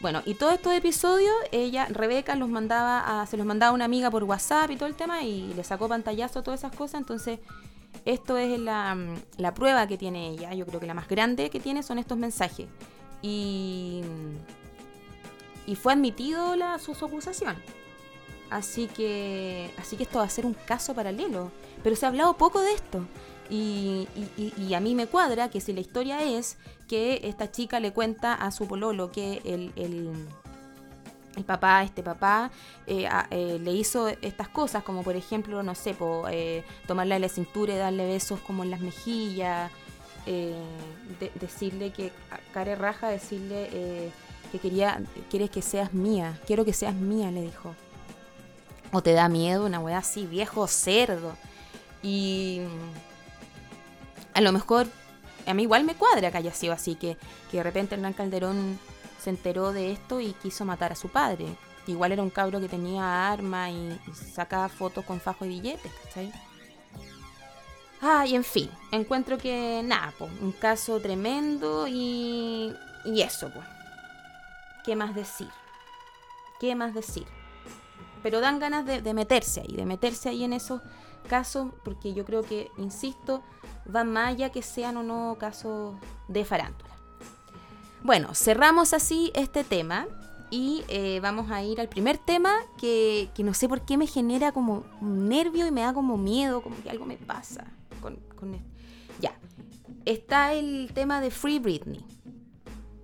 Bueno, 0.00 0.22
y 0.24 0.34
todos 0.34 0.54
estos 0.54 0.72
episodios, 0.72 1.34
ella, 1.52 1.86
Rebeca, 1.90 2.34
los 2.34 2.48
mandaba 2.48 3.26
se 3.26 3.36
los 3.36 3.44
mandaba 3.44 3.72
a 3.72 3.74
una 3.74 3.84
amiga 3.84 4.10
por 4.10 4.24
WhatsApp 4.24 4.70
y 4.70 4.76
todo 4.76 4.88
el 4.88 4.94
tema, 4.94 5.22
y 5.22 5.52
le 5.54 5.62
sacó 5.62 5.88
pantallazo 5.88 6.42
todas 6.42 6.60
esas 6.60 6.74
cosas. 6.74 7.02
Entonces, 7.02 7.38
esto 8.06 8.38
es 8.38 8.58
la, 8.58 8.96
la 9.36 9.52
prueba 9.52 9.86
que 9.86 9.98
tiene 9.98 10.30
ella. 10.30 10.54
Yo 10.54 10.64
creo 10.64 10.80
que 10.80 10.86
la 10.86 10.94
más 10.94 11.06
grande 11.06 11.50
que 11.50 11.60
tiene 11.60 11.82
son 11.82 11.98
estos 11.98 12.16
mensajes. 12.16 12.66
Y, 13.20 14.02
y 15.70 15.76
fue 15.76 15.92
admitido 15.92 16.56
la, 16.56 16.80
su, 16.80 16.90
acusación. 16.92 17.54
Así 18.50 18.88
que, 18.88 19.70
así 19.78 19.96
que 19.96 20.02
esto 20.02 20.18
va 20.18 20.24
a 20.24 20.28
ser 20.28 20.44
un 20.44 20.54
caso 20.54 20.94
paralelo. 20.94 21.52
Pero 21.84 21.94
se 21.94 22.06
ha 22.06 22.08
hablado 22.08 22.36
poco 22.36 22.60
de 22.60 22.72
esto. 22.72 23.06
Y, 23.48 24.08
y, 24.36 24.74
a 24.74 24.80
mí 24.80 24.96
me 24.96 25.06
cuadra 25.06 25.48
que 25.48 25.60
si 25.60 25.72
la 25.72 25.78
historia 25.78 26.22
es 26.24 26.56
que 26.88 27.20
esta 27.22 27.52
chica 27.52 27.78
le 27.78 27.92
cuenta 27.92 28.34
a 28.34 28.50
su 28.50 28.66
pololo 28.66 29.12
que 29.12 29.42
el, 29.44 29.72
el, 29.76 31.44
papá, 31.44 31.84
este 31.84 32.02
papá, 32.02 32.50
eh, 32.88 33.08
eh, 33.30 33.60
le 33.60 33.72
hizo 33.72 34.08
estas 34.08 34.48
cosas, 34.48 34.82
como 34.82 35.04
por 35.04 35.14
ejemplo, 35.14 35.62
no 35.62 35.76
sé, 35.76 35.94
po, 35.94 36.26
eh, 36.28 36.64
tomarle 36.88 37.18
la 37.20 37.28
cintura 37.28 37.74
y 37.74 37.76
darle 37.76 38.06
besos 38.08 38.40
como 38.40 38.64
en 38.64 38.70
las 38.70 38.80
mejillas, 38.80 39.70
decirle 41.40 41.92
que, 41.92 42.12
care 42.52 42.74
raja, 42.74 43.08
decirle 43.08 44.12
que 44.50 44.58
quería, 44.58 45.02
quieres 45.30 45.50
que 45.50 45.62
seas 45.62 45.92
mía, 45.92 46.38
quiero 46.46 46.64
que 46.64 46.72
seas 46.72 46.94
mía, 46.94 47.30
le 47.30 47.42
dijo. 47.42 47.74
O 48.92 49.02
te 49.02 49.12
da 49.12 49.28
miedo 49.28 49.66
una 49.66 49.80
weá 49.80 49.98
así, 49.98 50.26
viejo 50.26 50.66
cerdo. 50.66 51.36
Y 52.02 52.60
a 54.34 54.40
lo 54.40 54.52
mejor 54.52 54.86
a 55.46 55.54
mí 55.54 55.62
igual 55.62 55.84
me 55.84 55.94
cuadra 55.94 56.30
que 56.30 56.38
haya 56.38 56.52
sido 56.52 56.72
así, 56.72 56.94
que, 56.94 57.16
que 57.50 57.58
de 57.58 57.62
repente 57.62 57.94
Hernán 57.94 58.12
Calderón 58.12 58.78
se 59.20 59.30
enteró 59.30 59.72
de 59.72 59.92
esto 59.92 60.20
y 60.20 60.32
quiso 60.32 60.64
matar 60.64 60.92
a 60.92 60.96
su 60.96 61.08
padre. 61.08 61.46
Igual 61.86 62.12
era 62.12 62.22
un 62.22 62.30
cabro 62.30 62.60
que 62.60 62.68
tenía 62.68 63.30
arma 63.30 63.70
y, 63.70 63.98
sacaba 64.32 64.68
fotos 64.68 65.04
con 65.04 65.20
fajo 65.20 65.44
de 65.44 65.50
billetes, 65.50 65.92
¿cachai? 66.04 66.32
Ah, 68.00 68.24
y 68.26 68.34
en 68.34 68.44
fin, 68.44 68.70
encuentro 68.92 69.36
que 69.36 69.82
nada, 69.84 70.14
pues, 70.18 70.30
un 70.40 70.52
caso 70.52 71.00
tremendo 71.00 71.86
y, 71.86 72.74
y 73.04 73.22
eso, 73.22 73.50
pues. 73.52 73.66
¿Qué 74.84 74.96
más 74.96 75.14
decir? 75.14 75.50
¿Qué 76.58 76.74
más 76.74 76.94
decir? 76.94 77.26
pero 78.22 78.40
dan 78.40 78.58
ganas 78.58 78.84
de, 78.84 79.14
meterse 79.14 79.60
ahí, 79.60 79.74
de 79.74 79.86
meterse 79.86 80.28
ahí 80.28 80.44
en 80.44 80.52
esos 80.52 80.80
casos, 81.28 81.72
porque 81.84 82.12
yo 82.12 82.24
creo 82.24 82.42
que, 82.42 82.70
insisto, 82.78 83.42
van 83.86 84.12
más 84.12 84.28
allá 84.28 84.50
que 84.50 84.62
sean 84.62 84.96
o 84.96 85.02
no 85.02 85.36
casos 85.38 85.96
de 86.28 86.44
farándula. 86.44 86.90
Bueno, 88.02 88.34
cerramos 88.34 88.94
así 88.94 89.30
este 89.34 89.64
tema 89.64 90.06
y 90.50 90.82
eh, 90.88 91.20
vamos 91.20 91.50
a 91.50 91.62
ir 91.62 91.80
al 91.80 91.88
primer 91.88 92.18
tema 92.18 92.52
que, 92.78 93.30
que, 93.34 93.44
no 93.44 93.54
sé 93.54 93.68
por 93.68 93.82
qué 93.82 93.96
me 93.96 94.06
genera 94.06 94.52
como 94.52 94.84
un 95.00 95.28
nervio 95.28 95.66
y 95.66 95.70
me 95.70 95.82
da 95.82 95.92
como 95.92 96.16
miedo, 96.16 96.62
como 96.62 96.82
que 96.82 96.90
algo 96.90 97.06
me 97.06 97.16
pasa 97.16 97.66
con 98.00 98.14
esto. 98.54 98.70
Ya, 99.20 99.38
está 100.06 100.54
el 100.54 100.90
tema 100.94 101.20
de 101.20 101.30
Free 101.30 101.58
Britney. 101.58 102.04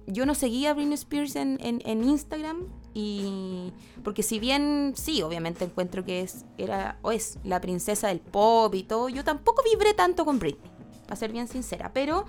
Yo 0.06 0.24
no 0.24 0.34
seguía 0.34 0.70
a 0.70 0.74
Britney 0.74 0.94
Spears 0.94 1.36
en, 1.36 1.58
en, 1.60 1.82
en 1.84 2.04
Instagram 2.04 2.58
y 2.94 3.72
porque 4.04 4.22
si 4.22 4.38
bien 4.38 4.94
sí, 4.96 5.20
obviamente 5.22 5.64
encuentro 5.64 6.04
que 6.04 6.20
es 6.20 6.44
era 6.56 6.98
o 7.02 7.12
es 7.12 7.38
la 7.44 7.60
princesa 7.60 8.08
del 8.08 8.20
pop 8.20 8.74
y 8.74 8.84
todo, 8.84 9.08
yo 9.08 9.24
tampoco 9.24 9.62
vibré 9.62 9.94
tanto 9.94 10.24
con 10.24 10.38
Britney, 10.38 10.70
para 11.04 11.16
ser 11.16 11.32
bien 11.32 11.48
sincera, 11.48 11.92
pero 11.92 12.24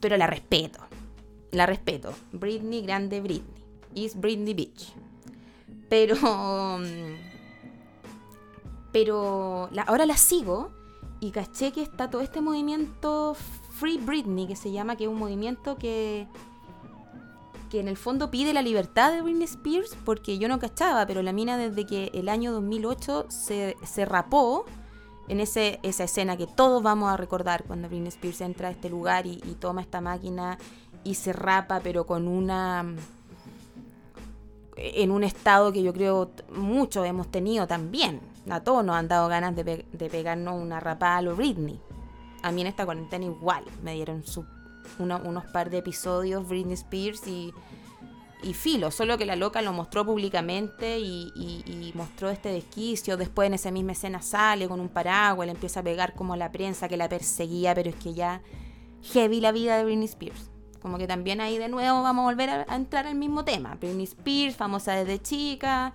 pero 0.00 0.16
la 0.16 0.26
respeto. 0.26 0.80
La 1.52 1.66
respeto. 1.66 2.14
Britney, 2.32 2.82
grande 2.82 3.20
Britney. 3.20 3.62
Is 3.94 4.18
Britney 4.18 4.54
Beach. 4.54 4.92
Pero 5.88 6.78
pero 8.92 9.68
la, 9.72 9.82
ahora 9.82 10.06
la 10.06 10.16
sigo 10.16 10.70
y 11.20 11.30
caché 11.30 11.72
que 11.72 11.82
está 11.82 12.10
todo 12.10 12.22
este 12.22 12.40
movimiento 12.40 13.36
Free 13.78 13.98
Britney 13.98 14.46
que 14.46 14.56
se 14.56 14.72
llama, 14.72 14.96
que 14.96 15.04
es 15.04 15.10
un 15.10 15.18
movimiento 15.18 15.76
que 15.76 16.26
que 17.70 17.80
en 17.80 17.88
el 17.88 17.96
fondo 17.96 18.30
pide 18.30 18.52
la 18.52 18.62
libertad 18.62 19.12
de 19.12 19.22
Britney 19.22 19.44
Spears, 19.44 19.96
porque 20.04 20.38
yo 20.38 20.48
no 20.48 20.58
cachaba, 20.58 21.06
pero 21.06 21.22
la 21.22 21.32
mina 21.32 21.56
desde 21.56 21.86
que 21.86 22.10
el 22.12 22.28
año 22.28 22.52
2008 22.52 23.26
se, 23.28 23.76
se 23.84 24.04
rapó, 24.04 24.66
en 25.30 25.38
ese, 25.38 25.78
esa 25.84 26.04
escena 26.04 26.36
que 26.36 26.48
todos 26.48 26.82
vamos 26.82 27.08
a 27.08 27.16
recordar 27.16 27.62
cuando 27.62 27.88
Britney 27.88 28.08
Spears 28.08 28.40
entra 28.40 28.66
a 28.66 28.70
este 28.72 28.90
lugar 28.90 29.26
y, 29.26 29.38
toma 29.60 29.80
esta 29.80 30.00
máquina 30.00 30.58
y 31.04 31.14
se 31.14 31.32
rapa, 31.32 31.78
pero 31.84 32.04
con 32.04 32.26
una 32.26 32.84
en 34.76 35.10
un 35.12 35.22
estado 35.22 35.72
que 35.72 35.84
yo 35.84 35.92
creo 35.92 36.32
muchos 36.52 37.06
hemos 37.06 37.28
tenido 37.28 37.68
también. 37.68 38.20
A 38.50 38.60
todos 38.60 38.84
nos 38.84 38.96
han 38.96 39.06
dado 39.06 39.28
ganas 39.28 39.54
de, 39.54 39.86
de 39.92 40.10
pegarnos 40.10 40.60
una 40.60 40.80
rapada 40.80 41.18
a 41.18 41.22
lo 41.22 41.36
Britney. 41.36 41.78
A 42.42 42.50
mí 42.50 42.62
en 42.62 42.66
esta 42.66 42.84
cuarentena 42.84 43.26
igual 43.26 43.62
me 43.84 43.94
dieron 43.94 44.24
su 44.24 44.44
una, 44.98 45.16
unos 45.16 45.44
par 45.46 45.70
de 45.70 45.78
episodios 45.78 46.48
Britney 46.48 46.74
Spears 46.74 47.26
y, 47.26 47.52
filo, 48.54 48.90
solo 48.90 49.18
que 49.18 49.26
la 49.26 49.36
loca 49.36 49.60
lo 49.60 49.72
mostró 49.72 50.04
públicamente 50.06 50.98
y, 50.98 51.92
mostró 51.94 52.30
este 52.30 52.50
desquicio. 52.50 53.16
Después 53.16 53.46
en 53.46 53.54
esa 53.54 53.70
misma 53.70 53.92
escena 53.92 54.22
sale 54.22 54.68
con 54.68 54.80
un 54.80 54.88
paraguas, 54.88 55.46
le 55.46 55.52
empieza 55.52 55.80
a 55.80 55.82
pegar 55.82 56.14
como 56.14 56.34
a 56.34 56.36
la 56.36 56.50
prensa 56.50 56.88
que 56.88 56.96
la 56.96 57.08
perseguía, 57.08 57.74
pero 57.74 57.90
es 57.90 57.96
que 57.96 58.14
ya 58.14 58.40
heavy 59.12 59.40
la 59.40 59.52
vida 59.52 59.76
de 59.76 59.84
Britney 59.84 60.06
Spears. 60.06 60.50
Como 60.80 60.96
que 60.96 61.06
también 61.06 61.40
ahí 61.42 61.58
de 61.58 61.68
nuevo 61.68 62.02
vamos 62.02 62.22
a 62.22 62.24
volver 62.24 62.48
a, 62.48 62.66
a 62.66 62.76
entrar 62.76 63.06
al 63.06 63.14
mismo 63.14 63.44
tema. 63.44 63.76
Britney 63.78 64.04
Spears, 64.04 64.56
famosa 64.56 64.92
desde 64.92 65.20
chica, 65.20 65.92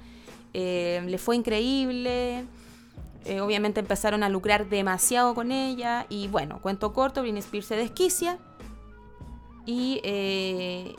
eh, 0.58 1.04
le 1.06 1.18
fue 1.18 1.36
increíble. 1.36 2.46
Eh, 3.25 3.42
obviamente 3.42 3.82
empezaron 3.82 4.24
a 4.24 4.30
lucrar 4.30 4.70
demasiado 4.70 5.36
con 5.36 5.52
ella. 5.52 6.06
Y 6.10 6.30
bueno, 6.30 6.62
cuento 6.62 6.94
corto, 6.94 7.22
Britney 7.22 7.40
Spears 7.40 7.66
se 7.66 7.75
desquicia 7.75 8.38
y 9.65 10.00
eh, 10.03 10.95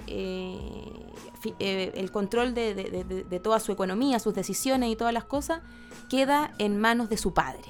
eh, 1.58 1.92
el 1.94 2.10
control 2.10 2.54
de, 2.54 3.40
toda 3.42 3.60
su 3.60 3.70
economía, 3.72 4.18
sus 4.18 4.34
decisiones 4.34 4.90
y 4.90 4.96
todas 4.96 5.14
las 5.14 5.24
cosas 5.24 5.60
queda 6.08 6.54
en 6.58 6.80
manos 6.80 7.08
de 7.08 7.16
su 7.16 7.34
padre. 7.34 7.62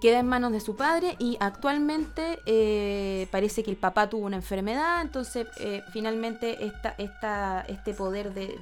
Queda 0.00 0.20
en 0.20 0.28
manos 0.28 0.52
de 0.52 0.60
su 0.60 0.76
padre 0.76 1.16
y 1.18 1.36
actualmente 1.40 2.38
eh, 2.46 3.26
parece 3.32 3.64
que 3.64 3.70
el 3.72 3.76
papá 3.76 4.08
tuvo 4.08 4.26
una 4.26 4.36
enfermedad, 4.36 5.02
entonces 5.02 5.48
eh, 5.58 5.82
finalmente 5.92 6.56
este 6.98 7.94
poder 7.94 8.32
de, 8.32 8.56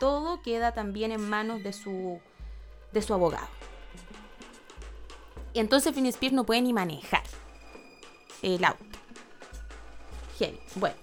todo 0.00 0.40
queda 0.40 0.72
también 0.72 1.12
en 1.12 1.28
manos 1.28 1.62
de 1.62 1.74
su, 1.74 2.18
de 2.92 3.02
su 3.02 3.12
abogado. 3.12 3.48
Y 5.52 5.60
entonces 5.60 5.94
Finn 5.94 6.06
Spears 6.06 6.34
no 6.34 6.44
puede 6.44 6.62
ni 6.62 6.72
manejar 6.72 7.24
el 8.40 8.64
auto. 8.64 8.87
Heavy. 10.38 10.58
Bueno, 10.76 10.96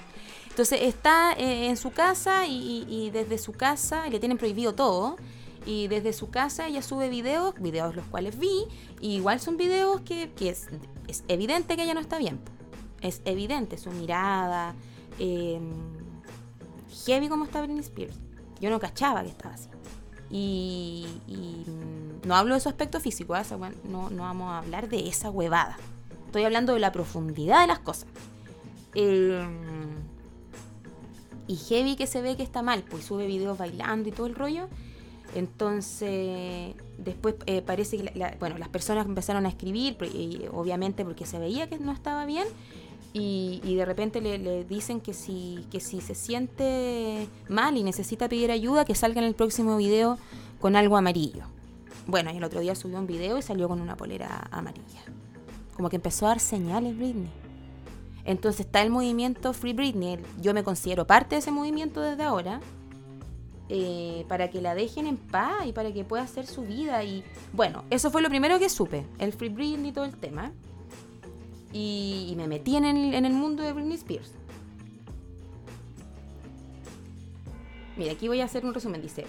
entonces 0.49 0.83
está 0.83 1.33
eh, 1.33 1.67
en 1.67 1.77
su 1.77 1.91
casa 1.91 2.47
y, 2.47 3.09
desde 3.11 3.37
su 3.37 3.51
casa 3.51 4.07
le 4.07 4.19
tienen 4.19 4.37
prohibido 4.37 4.73
todo. 4.73 5.17
Y 5.65 5.87
desde 5.87 6.13
su 6.13 6.29
casa 6.29 6.67
ella 6.67 6.83
sube 6.83 7.09
videos, 7.09 7.55
videos 7.59 7.95
los 7.95 8.05
cuales 8.05 8.37
vi, 8.37 8.65
y 9.01 9.15
igual 9.15 9.39
son 9.39 9.57
videos 9.57 10.01
que, 10.01 10.31
es, 10.39 10.67
evidente 11.27 11.75
que 11.75 11.83
ella 11.83 11.95
no 11.95 11.99
está 11.99 12.19
bien. 12.19 12.39
Es 13.01 13.21
evidente 13.25 13.77
su 13.79 13.89
mirada, 13.89 14.75
eh, 15.17 15.59
heavy 17.05 17.27
como 17.29 17.45
está 17.45 17.61
Britney 17.61 17.79
Spears. 17.79 18.15
Yo 18.61 18.69
no 18.69 18.79
cachaba 18.79 19.23
que 19.23 19.29
estaba 19.29 19.55
así. 19.55 19.69
Y, 20.29 21.07
y 21.27 21.65
no 22.25 22.35
hablo 22.35 22.53
de 22.53 22.59
su 22.59 22.69
aspecto 22.69 22.99
físico, 22.99 23.35
¿eh? 23.35 23.43
no, 23.89 24.09
no 24.09 24.23
vamos 24.23 24.51
a 24.51 24.59
hablar 24.59 24.87
de 24.87 25.07
esa 25.07 25.31
huevada. 25.31 25.77
Estoy 26.27 26.43
hablando 26.43 26.73
de 26.73 26.79
la 26.79 26.91
profundidad 26.91 27.61
de 27.61 27.67
las 27.67 27.79
cosas. 27.79 28.07
Y 28.95 29.31
heavy 31.55 31.95
que 31.95 32.07
se 32.07 32.21
ve 32.21 32.35
que 32.35 32.43
está 32.43 32.63
mal, 32.63 32.83
pues 32.89 33.05
sube 33.05 33.27
videos 33.27 33.57
bailando 33.57 34.09
y 34.09 34.11
todo 34.11 34.27
el 34.27 34.35
rollo. 34.35 34.67
Entonces, 35.35 36.75
después 36.97 37.35
eh, 37.45 37.61
parece 37.61 37.97
que 37.97 38.17
la, 38.17 38.35
bueno, 38.39 38.57
las 38.57 38.69
personas 38.69 39.05
empezaron 39.05 39.45
a 39.45 39.49
escribir, 39.49 39.97
obviamente 40.53 41.03
porque 41.03 41.25
se 41.25 41.39
veía 41.39 41.67
que 41.67 41.77
no 41.77 41.91
estaba 41.91 42.25
bien, 42.25 42.47
y, 43.11 43.61
y 43.63 43.75
de 43.75 43.85
repente 43.85 44.21
le, 44.21 44.37
le, 44.37 44.63
dicen 44.63 45.01
que 45.01 45.13
si, 45.13 45.65
que 45.71 45.79
si 45.79 46.01
se 46.01 46.15
siente 46.15 47.27
mal 47.49 47.77
y 47.77 47.83
necesita 47.83 48.29
pedir 48.29 48.51
ayuda, 48.51 48.85
que 48.85 48.95
salga 48.95 49.21
en 49.21 49.27
el 49.27 49.35
próximo 49.35 49.77
video 49.77 50.17
con 50.59 50.75
algo 50.75 50.97
amarillo. 50.97 51.43
Bueno, 52.07 52.31
y 52.31 52.37
el 52.37 52.43
otro 52.43 52.59
día 52.59 52.75
subió 52.75 52.97
un 52.97 53.07
video 53.07 53.37
y 53.37 53.41
salió 53.41 53.67
con 53.67 53.81
una 53.81 53.97
polera 53.97 54.47
amarilla. 54.51 55.03
Como 55.75 55.89
que 55.89 55.95
empezó 55.95 56.25
a 56.25 56.29
dar 56.29 56.39
señales 56.39 56.95
Britney. 56.95 57.44
Entonces 58.25 58.65
está 58.65 58.81
el 58.81 58.89
movimiento 58.89 59.53
Free 59.53 59.73
Britney. 59.73 60.19
Yo 60.41 60.53
me 60.53 60.63
considero 60.63 61.07
parte 61.07 61.35
de 61.35 61.39
ese 61.39 61.51
movimiento 61.51 62.01
desde 62.01 62.23
ahora. 62.23 62.59
Eh, 63.67 64.25
para 64.27 64.51
que 64.51 64.61
la 64.61 64.75
dejen 64.75 65.07
en 65.07 65.17
paz 65.17 65.65
y 65.65 65.73
para 65.73 65.91
que 65.91 66.03
pueda 66.03 66.23
hacer 66.23 66.45
su 66.45 66.63
vida. 66.63 67.03
Y 67.03 67.23
bueno, 67.53 67.83
eso 67.89 68.11
fue 68.11 68.21
lo 68.21 68.29
primero 68.29 68.59
que 68.59 68.69
supe. 68.69 69.05
El 69.17 69.33
Free 69.33 69.49
Britney 69.49 69.89
y 69.89 69.93
todo 69.93 70.05
el 70.05 70.15
tema. 70.15 70.51
Y, 71.71 72.27
y 72.29 72.35
me 72.35 72.47
metí 72.47 72.75
en 72.75 72.85
el, 72.85 73.13
en 73.13 73.25
el 73.25 73.33
mundo 73.33 73.63
de 73.63 73.73
Britney 73.73 73.95
Spears. 73.95 74.31
Mira, 77.97 78.11
aquí 78.11 78.27
voy 78.27 78.41
a 78.41 78.45
hacer 78.45 78.65
un 78.65 78.73
resumen. 78.73 79.01
Dice, 79.01 79.25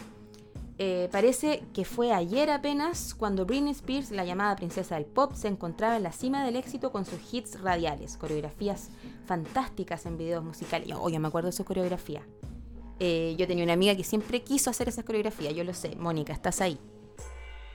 eh, 0.79 1.09
parece 1.11 1.63
que 1.73 1.87
fue 1.87 2.13
ayer 2.13 2.51
apenas 2.51 3.15
cuando 3.15 3.47
Britney 3.47 3.73
Spears, 3.73 4.11
la 4.11 4.27
llamada 4.27 4.57
princesa 4.57 4.97
del 4.97 5.07
pop, 5.07 5.33
se 5.35 5.49
encontraba 5.49 5.97
en 5.97 6.03
la 6.03 6.13
cima 6.13 6.45
del 6.45 6.57
éxito 6.57 6.93
con 6.93 7.07
sus 7.07 7.19
hits 7.33 7.61
radiales, 7.63 8.19
coreografías 8.19 8.91
fantásticas 9.27 10.05
en 10.05 10.19
videos 10.19 10.45
musicales. 10.45 10.89
Oh, 10.99 11.09
me 11.09 11.29
acuerdo 11.29 11.47
de 11.47 11.53
su 11.53 11.65
coreografía. 11.65 12.23
Eh, 13.01 13.35
yo 13.39 13.47
tenía 13.47 13.65
una 13.65 13.73
amiga 13.73 13.97
que 13.97 14.05
siempre 14.05 14.43
quiso 14.43 14.69
hacer 14.69 14.89
esas 14.89 15.05
coreografías, 15.05 15.55
yo 15.55 15.65
lo 15.65 15.73
sé. 15.73 15.97
Mónica, 15.97 16.35
estás 16.35 16.61
ahí. 16.61 16.79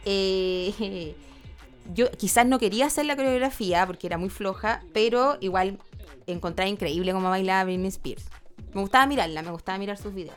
Eh, 0.06 1.16
yo 1.96 2.12
quizás 2.12 2.46
no 2.46 2.60
quería 2.60 2.86
hacer 2.86 3.06
la 3.08 3.16
coreografía 3.16 3.86
porque 3.88 4.06
era 4.06 4.20
muy 4.20 4.30
floja, 4.30 4.84
pero 4.94 5.38
igual 5.40 5.80
encontraba 6.28 6.70
increíble 6.70 7.14
cómo 7.14 7.30
bailaba 7.30 7.64
Britney 7.64 7.88
Spears. 7.88 8.26
Me 8.76 8.82
gustaba 8.82 9.08
mirarla, 9.08 9.42
me 9.42 9.50
gustaba 9.50 9.80
mirar 9.80 9.98
sus 9.98 10.14
videos. 10.14 10.36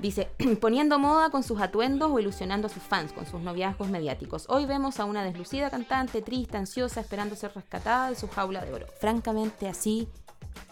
Dice, 0.00 0.30
poniendo 0.60 0.98
moda 0.98 1.30
con 1.30 1.42
sus 1.42 1.60
atuendos 1.60 2.10
o 2.10 2.18
ilusionando 2.18 2.66
a 2.66 2.70
sus 2.70 2.82
fans 2.82 3.12
con 3.12 3.26
sus 3.26 3.40
noviazgos 3.40 3.88
mediáticos. 3.88 4.46
Hoy 4.48 4.64
vemos 4.66 4.98
a 4.98 5.04
una 5.04 5.22
deslucida 5.22 5.70
cantante, 5.70 6.22
triste, 6.22 6.56
ansiosa, 6.56 7.00
esperando 7.00 7.36
ser 7.36 7.52
rescatada 7.54 8.08
de 8.08 8.16
su 8.16 8.28
jaula 8.28 8.64
de 8.64 8.72
oro. 8.72 8.86
Francamente, 8.98 9.68
así 9.68 10.08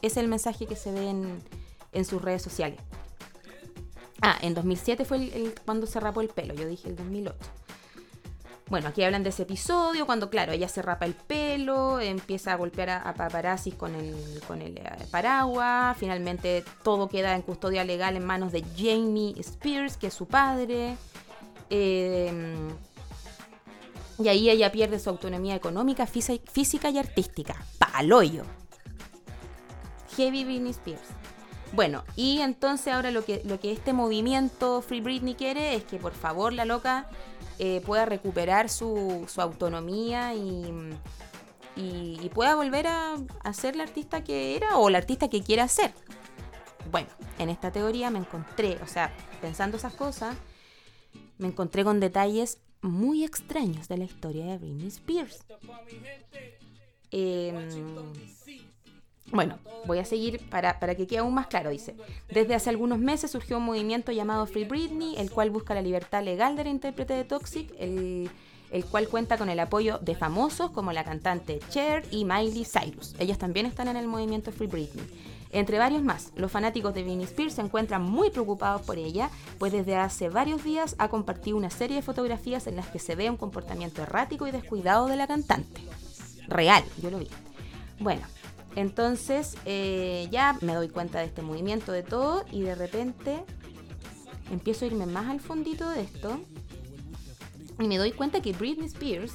es 0.03 0.17
el 0.17 0.29
mensaje 0.29 0.67
que 0.67 0.77
se 0.77 0.93
ve 0.93 1.11
en, 1.11 1.43
en 1.93 2.05
sus 2.05 2.23
redes 2.23 2.43
sociales. 2.43 2.81
Ah, 4.21 4.37
en 4.41 4.55
2007 4.55 5.05
fue 5.05 5.19
el, 5.19 5.55
cuando 5.65 5.87
se 5.87 6.01
rapó 6.01 6.23
el 6.23 6.29
pelo, 6.29 6.55
yo 6.55 6.67
dije 6.67 6.89
el 6.89 6.97
2008. 6.97 7.37
Bueno, 8.71 8.89
aquí 8.89 9.03
hablan 9.03 9.23
de 9.23 9.31
ese 9.31 9.45
episodio, 9.45 10.05
cuando, 10.05 10.29
claro, 10.29 10.53
ella 10.53 10.69
se 10.69 10.83
rapa 10.83 11.07
el 11.07 11.15
pelo, 11.15 12.01
empieza 12.01 12.53
a 12.53 12.57
golpear 12.57 12.91
a, 12.91 13.15
paparazzis 13.15 13.75
con 13.75 13.95
el, 13.95 14.15
con 14.47 14.61
el 14.61 14.77
eh, 14.77 15.07
paraguas, 15.11 15.97
finalmente 15.97 16.63
todo 16.83 17.09
queda 17.09 17.35
en 17.35 17.41
custodia 17.41 17.83
legal 17.85 18.17
en 18.17 18.27
manos 18.27 18.53
de 18.53 18.63
Jamie 18.77 19.35
Spears, 19.39 19.97
que 19.97 20.09
es 20.09 20.15
su 20.15 20.27
padre. 20.27 20.97
Eh, 21.71 22.31
y 24.19 24.29
ahí 24.29 24.51
ella 24.51 24.71
pierde 24.71 24.99
su 24.99 25.09
autonomía 25.09 25.55
económica, 25.55 26.07
física 26.07 26.91
y 26.91 26.99
artística. 26.99 27.57
¡Paloyo! 27.79 28.43
Heavy 30.17 30.45
Britney 30.45 30.73
Spears. 30.73 31.09
Bueno, 31.73 32.05
y 32.17 32.41
entonces 32.41 32.93
ahora 32.93 33.11
lo 33.11 33.25
que, 33.25 33.43
lo 33.45 33.61
que 33.61 33.73
este 33.73 33.93
movimiento 33.93 34.83
Free 34.83 35.01
Britney 35.01 35.35
quiere 35.35 35.75
es 35.75 35.85
que 35.85 35.99
por 35.99 36.13
favor 36.13 36.53
la 36.53 36.65
loca 36.65 37.09
eh, 37.59 37.81
pueda 37.85 38.05
recuperar 38.05 38.69
su, 38.69 39.25
su 39.29 39.41
autonomía 39.41 40.35
y, 40.35 40.93
y, 41.77 42.31
pueda 42.35 42.55
volver 42.55 42.87
a, 42.87 43.17
a, 43.43 43.53
ser 43.53 43.77
la 43.77 43.85
artista 43.85 44.23
que 44.23 44.57
era 44.57 44.77
o 44.79 44.91
la 44.91 44.99
artista 44.99 45.29
que 45.29 45.43
quiera 45.43 45.67
ser. 45.69 45.93
Bueno, 46.91 47.09
en 47.39 47.51
esta 47.51 47.71
teoría 47.73 48.11
me 48.11 48.19
encontré, 48.19 48.79
o 48.83 48.87
sea, 48.87 49.13
pensando 49.41 49.77
esas 49.77 49.95
cosas, 49.95 50.37
me 51.39 51.49
encontré 51.49 51.85
con 51.85 52.01
detalles 52.01 52.59
muy 52.81 53.25
extraños 53.25 53.89
de 53.89 53.99
la 53.99 54.05
historia 54.05 54.47
de 54.47 54.59
Britney 54.59 54.89
Spears. 54.89 55.45
Eh, 57.11 57.53
bueno, 59.31 59.59
voy 59.87 59.99
a 59.99 60.05
seguir 60.05 60.41
para, 60.49 60.81
para, 60.81 60.95
que 60.95 61.07
quede 61.07 61.19
aún 61.19 61.35
más 61.35 61.47
claro, 61.47 61.71
dice. 61.71 61.95
Desde 62.31 62.55
hace 62.55 62.71
algunos 62.71 62.99
meses 62.99 63.31
surgió 63.31 63.59
un 63.59 63.65
movimiento 63.65 64.13
llamado 64.13 64.47
Free 64.47 64.65
Britney, 64.65 65.17
el 65.17 65.31
cual 65.31 65.51
busca 65.51 65.75
la 65.75 65.83
libertad 65.83 66.23
legal 66.23 66.57
de 66.57 66.65
la 66.65 66.71
intérprete 66.71 67.15
de 67.15 67.25
Toxic, 67.25 67.71
el, 67.79 68.31
el 68.71 68.85
cual 68.85 69.09
cuenta 69.09 69.37
con 69.37 69.49
el 69.49 69.61
apoyo 69.61 69.99
de 69.99 70.15
famosos 70.15 70.71
como 70.71 70.93
la 70.93 71.05
cantante 71.05 71.61
Cher 71.71 72.05
y 72.11 72.25
Miley 72.25 72.65
Cyrus. 72.65 73.15
Ellos 73.19 73.39
también 73.39 73.67
están 73.67 73.89
en 73.89 73.97
el 73.97 74.07
movimiento 74.07 74.53
Free 74.53 74.67
Britney. 74.67 75.07
Entre 75.51 75.79
varios 75.79 76.03
más, 76.03 76.33
los 76.37 76.53
fanáticos 76.53 76.93
de 76.93 77.03
Britney 77.03 77.25
Spears 77.25 77.55
se 77.55 77.63
encuentran 77.63 78.03
muy 78.03 78.31
preocupados 78.31 78.83
por 78.83 78.99
ella, 78.99 79.31
pues 79.59 79.73
desde 79.73 79.97
hace 79.97 80.29
varios 80.29 80.63
días 80.63 80.95
ha 80.99 81.09
compartido 81.09 81.57
una 81.57 81.71
serie 81.71 81.97
de 81.97 82.03
fotografías 82.03 82.67
en 82.67 82.77
las 82.77 82.89
que 82.89 82.99
se 82.99 83.15
ve 83.15 83.31
un 83.31 83.39
comportamiento 83.39 84.03
errático 84.03 84.47
y 84.47 84.51
descuidado 84.51 85.07
de 85.07 85.17
la 85.17 85.27
cantante. 85.27 85.81
Real, 86.49 86.85
yo 87.03 87.11
lo 87.11 87.19
vi. 87.19 87.29
Bueno, 87.99 88.23
entonces 88.79 89.57
eh, 89.65 90.29
ya 90.31 90.57
me 90.61 90.75
doy 90.75 90.89
cuenta 90.89 91.19
de 91.19 91.25
este 91.25 91.43
movimiento 91.43 91.91
de 91.91 92.05
todo 92.05 92.45
y 92.53 92.63
de 92.63 92.77
repente 92.77 93.43
empiezo 94.53 94.85
a 94.85 94.89
irme 94.89 95.05
más 95.05 95.27
al 95.29 95.41
fondito 95.41 95.91
de 95.91 96.03
esto 96.03 96.41
y 97.81 97.89
me 97.89 97.99
doy 97.99 98.13
cuenta 98.13 98.41
que 98.41 98.53
Britney 98.53 98.87
Spears 98.87 99.33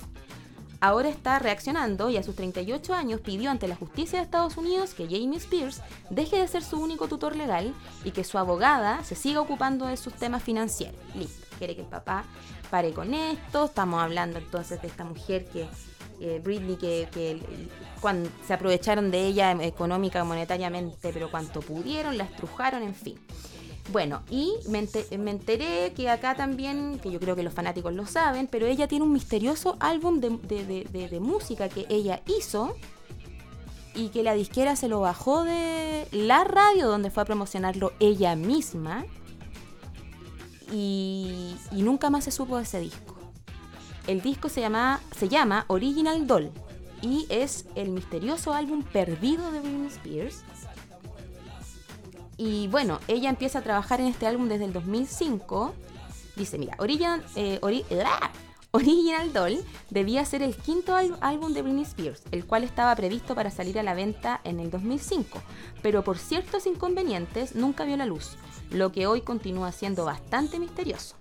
ahora 0.79 1.09
está 1.09 1.39
reaccionando 1.39 2.09
y 2.09 2.15
a 2.15 2.23
sus 2.23 2.37
38 2.37 2.93
años 2.93 3.19
pidió 3.19 3.51
ante 3.51 3.67
la 3.67 3.75
justicia 3.75 4.19
de 4.19 4.23
Estados 4.23 4.55
Unidos 4.55 4.93
que 4.93 5.07
Jamie 5.07 5.39
Spears 5.39 5.81
deje 6.09 6.39
de 6.39 6.47
ser 6.47 6.63
su 6.63 6.79
único 6.79 7.09
tutor 7.09 7.35
legal 7.35 7.73
y 8.05 8.11
que 8.11 8.23
su 8.23 8.37
abogada 8.37 9.03
se 9.03 9.15
siga 9.15 9.41
ocupando 9.41 9.87
de 9.87 9.97
sus 9.97 10.13
temas 10.13 10.41
financieros. 10.41 10.95
Listo, 11.15 11.45
quiere 11.57 11.75
que 11.75 11.81
el 11.81 11.87
papá 11.87 12.23
pare 12.71 12.93
con 12.93 13.13
esto. 13.13 13.65
Estamos 13.65 14.01
hablando 14.01 14.39
entonces 14.39 14.81
de 14.81 14.87
esta 14.87 15.03
mujer 15.03 15.45
que 15.47 15.67
eh, 16.19 16.41
Britney 16.43 16.75
que, 16.75 17.39
cuando 18.01 18.29
se 18.45 18.53
aprovecharon 18.53 19.11
de 19.11 19.25
ella 19.25 19.51
económica, 19.61 20.23
monetariamente, 20.23 21.11
pero 21.13 21.31
cuanto 21.31 21.61
pudieron, 21.61 22.17
la 22.17 22.25
estrujaron, 22.25 22.83
en 22.83 22.95
fin. 22.95 23.19
Bueno, 23.91 24.23
y 24.29 24.53
me, 24.69 24.79
enteré 25.29 25.91
que 25.93 26.09
acá 26.09 26.35
también, 26.35 26.99
que 26.99 27.11
yo 27.11 27.19
creo 27.19 27.35
que 27.35 27.43
los 27.43 27.53
fanáticos 27.53 27.93
lo 27.93 28.05
saben, 28.05 28.47
pero 28.47 28.65
ella 28.65 28.87
tiene 28.87 29.03
un 29.03 29.11
misterioso 29.11 29.75
álbum 29.79 30.21
de, 30.21 31.19
música 31.19 31.67
que 31.67 31.85
ella 31.89 32.21
hizo 32.25 32.75
y 33.93 34.09
que 34.09 34.23
la 34.23 34.33
disquera 34.33 34.75
se 34.75 34.87
lo 34.87 35.01
bajó 35.01 35.43
de 35.43 36.07
la 36.11 36.43
radio 36.45 36.87
donde 36.87 37.11
fue 37.11 37.23
a 37.23 37.25
promocionarlo 37.25 37.91
ella 37.99 38.35
misma 38.35 39.05
y, 40.71 41.55
y 41.71 41.83
nunca 41.83 42.09
más 42.09 42.23
se 42.23 42.31
supo 42.31 42.57
de 42.57 42.63
ese 42.63 42.79
disco. 42.79 43.12
El 44.07 44.21
disco 44.21 44.49
se 44.49 44.59
llama, 44.59 44.99
se 45.15 45.29
llama 45.29 45.65
Original 45.67 46.27
Doll 46.27 46.51
y 47.01 47.25
es 47.29 47.65
el 47.75 47.89
misterioso 47.89 48.53
álbum 48.53 48.83
perdido 48.83 49.51
de 49.51 49.61
Britney 49.61 49.87
Spears. 49.87 50.43
Y 52.37 52.67
bueno, 52.67 52.99
ella 53.07 53.29
empieza 53.29 53.59
a 53.59 53.61
trabajar 53.61 54.01
en 54.01 54.07
este 54.07 54.27
álbum 54.27 54.49
desde 54.49 54.65
el 54.65 54.73
2005. 54.73 55.73
Dice, 56.35 56.57
mira, 56.57 56.75
Original, 56.79 57.23
eh, 57.35 57.59
Original 58.71 59.31
Doll 59.31 59.63
debía 59.89 60.25
ser 60.25 60.41
el 60.41 60.55
quinto 60.55 60.95
álbum 61.21 61.53
de 61.53 61.61
Britney 61.61 61.83
Spears, 61.83 62.23
el 62.31 62.45
cual 62.45 62.63
estaba 62.63 62.95
previsto 62.95 63.35
para 63.35 63.51
salir 63.51 63.79
a 63.79 63.83
la 63.83 63.93
venta 63.93 64.41
en 64.43 64.59
el 64.59 64.69
2005, 64.71 65.41
pero 65.81 66.03
por 66.03 66.17
ciertos 66.17 66.65
inconvenientes 66.65 67.55
nunca 67.55 67.85
vio 67.85 67.95
la 67.97 68.05
luz, 68.05 68.35
lo 68.71 68.91
que 68.91 69.07
hoy 69.07 69.21
continúa 69.21 69.71
siendo 69.71 70.05
bastante 70.05 70.59
misterioso. 70.59 71.15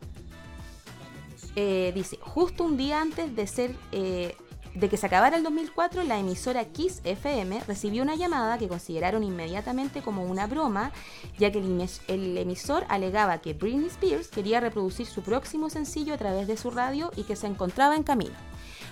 Eh, 1.56 1.92
dice, 1.94 2.18
justo 2.20 2.64
un 2.64 2.76
día 2.76 3.00
antes 3.00 3.34
de 3.34 3.46
ser... 3.46 3.74
Eh, 3.92 4.36
de 4.74 4.88
que 4.88 4.96
se 4.96 5.04
acabara 5.04 5.36
el 5.36 5.42
2004, 5.42 6.02
la 6.04 6.18
emisora 6.18 6.64
Kiss 6.64 7.02
FM 7.04 7.60
recibió 7.66 8.02
una 8.02 8.14
llamada 8.14 8.56
que 8.56 8.68
consideraron 8.68 9.22
inmediatamente 9.22 10.00
como 10.00 10.24
una 10.24 10.46
broma, 10.46 10.92
ya 11.38 11.52
que 11.52 11.58
el, 11.58 12.38
emisor 12.38 12.86
alegaba 12.88 13.42
que 13.42 13.52
Britney 13.52 13.88
Spears 13.88 14.28
quería 14.28 14.60
reproducir 14.60 15.06
su 15.06 15.22
próximo 15.22 15.68
sencillo 15.68 16.14
a 16.14 16.18
través 16.18 16.46
de 16.46 16.56
su 16.56 16.70
radio 16.70 17.12
y 17.16 17.24
que 17.24 17.36
se 17.36 17.48
encontraba 17.48 17.96
en 17.96 18.02
camino. 18.02 18.34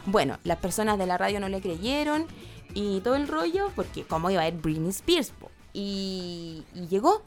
Bueno, 0.05 0.39
las 0.45 0.59
personas 0.59 0.99
de 0.99 1.07
la 1.07 1.17
radio 1.17 1.41
no 1.41 1.49
le 1.49 1.63
creyeron 1.63 2.27
y 2.75 3.01
todo 3.01 3.15
el 3.15 3.27
rollo, 3.27 3.71
porque 3.75 4.05
cómo 4.05 4.31
iba 4.31 4.43
a 4.43 4.49
ir 4.49 4.61
Britney 4.61 4.91
Spears, 4.91 5.33
y 5.73 6.65
llegó, 6.91 7.23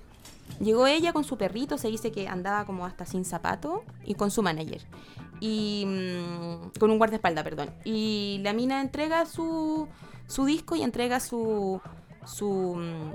Llegó 0.60 0.88
ella 0.88 1.14
con 1.14 1.24
su 1.24 1.38
perrito, 1.38 1.78
se 1.78 1.90
dice 1.90 2.12
que 2.12 2.28
andaba 2.28 2.66
como 2.66 2.86
hasta 2.86 3.06
sin 3.06 3.26
zapato, 3.26 3.84
y 4.06 4.16
con 4.16 4.32
su 4.32 4.42
manager. 4.44 4.86
Y 5.40 5.86
mm, 5.86 6.80
con 6.80 6.92
un 6.92 6.98
guardaespaldas, 6.98 7.44
perdón. 7.44 7.72
Y 7.84 8.40
la 8.44 8.54
mina 8.54 8.82
entrega 8.82 9.26
su, 9.26 9.88
su 10.28 10.46
disco 10.46 10.76
y 10.76 10.84
entrega 10.84 11.20
su, 11.20 11.82
mm, 12.42 13.12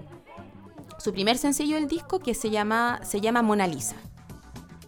su 0.98 1.12
primer 1.12 1.38
sencillo 1.38 1.77
del 1.77 1.88
disco 1.88 2.18
que 2.18 2.35
se 2.35 2.51
llama, 2.51 3.01
se 3.05 3.20
llama 3.20 3.42
Mona 3.42 3.66
Lisa. 3.66 3.96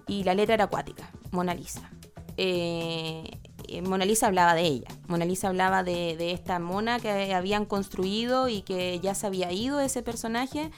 Y 0.07 0.25
la 0.25 0.35
letra 0.35 0.55
era 0.55 0.65
acuática, 0.65 1.11
Mona 1.31 1.55
Lisa. 1.55 1.91
Eh, 2.37 3.41
eh, 3.69 3.83
Mona 3.83 4.05
Lisa 4.05 4.27
hablaba 4.27 4.55
de 4.55 4.63
ella. 4.63 4.89
Mona 5.07 5.25
Lisa 5.25 5.49
hablaba 5.49 5.85
de, 5.85 6.33
esta 6.33 6.59
mona 6.59 6.99
que 6.99 7.33
habían 7.33 7.65
construido 7.65 8.49
y 8.49 8.63
que 8.63 8.99
ya 9.01 9.15
se 9.15 9.29
había 9.29 9.53
ido 9.53 9.79
ese 9.81 10.03
personaje 10.03 10.73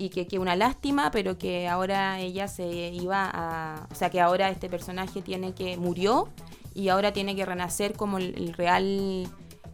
y 0.00 0.08
que, 0.08 0.26
que 0.26 0.38
una 0.38 0.56
lástima, 0.56 1.10
pero 1.10 1.36
que 1.36 1.68
ahora 1.68 2.20
ella 2.20 2.48
se 2.48 2.64
iba 2.88 3.30
a... 3.30 3.86
O 3.92 3.94
sea, 3.94 4.08
que 4.08 4.18
ahora 4.18 4.48
este 4.48 4.70
personaje 4.70 5.20
tiene 5.20 5.52
que... 5.52 5.76
murió 5.76 6.30
y 6.74 6.88
ahora 6.88 7.12
tiene 7.12 7.36
que 7.36 7.44
renacer 7.44 7.92
como 7.94 8.16
el, 8.16 8.54
real 8.54 9.28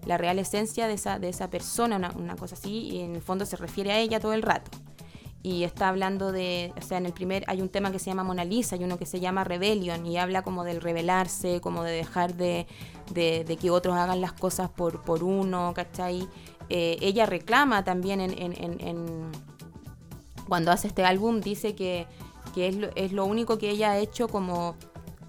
la 0.04 0.18
real 0.18 0.40
esencia 0.40 0.88
de 0.88 0.94
esa, 0.94 1.20
de 1.20 1.28
esa 1.28 1.48
persona, 1.48 1.96
una, 1.96 2.10
una, 2.16 2.34
cosa 2.34 2.56
así, 2.56 2.88
y 2.88 3.00
en 3.00 3.14
el 3.14 3.22
fondo 3.22 3.46
se 3.46 3.56
refiere 3.56 3.92
a 3.92 3.98
ella 3.98 4.18
todo 4.18 4.32
el 4.32 4.42
rato. 4.42 4.70
Y 5.44 5.62
está 5.62 5.88
hablando 5.88 6.32
de, 6.32 6.72
o 6.76 6.82
sea, 6.82 6.98
en 6.98 7.06
el 7.06 7.12
primer 7.12 7.44
hay 7.46 7.60
un 7.60 7.68
tema 7.68 7.92
que 7.92 8.00
se 8.00 8.06
llama 8.06 8.24
Mona 8.24 8.44
Lisa 8.44 8.74
y 8.74 8.82
uno 8.82 8.98
que 8.98 9.06
se 9.06 9.20
llama 9.20 9.44
Rebellion, 9.44 10.06
y 10.06 10.16
habla 10.16 10.42
como 10.42 10.64
del 10.64 10.80
rebelarse, 10.80 11.60
como 11.60 11.84
de 11.84 11.92
dejar 11.92 12.34
de, 12.34 12.66
de, 13.12 13.58
que 13.60 13.70
otros 13.70 13.94
hagan 13.96 14.20
las 14.20 14.32
cosas 14.32 14.70
por, 14.70 15.02
por 15.02 15.22
uno, 15.22 15.72
¿cachai? 15.74 16.26
Eh, 16.68 16.96
ella 17.00 17.26
reclama 17.26 17.84
también 17.84 18.20
en 18.20 19.30
cuando 20.48 20.70
hace 20.70 20.88
este 20.88 21.04
álbum 21.04 21.40
dice 21.40 21.74
que, 21.74 22.06
es, 22.56 23.12
lo, 23.12 23.26
único 23.26 23.58
que 23.58 23.70
ella 23.70 23.92
ha 23.92 23.98
hecho 23.98 24.28
como 24.28 24.76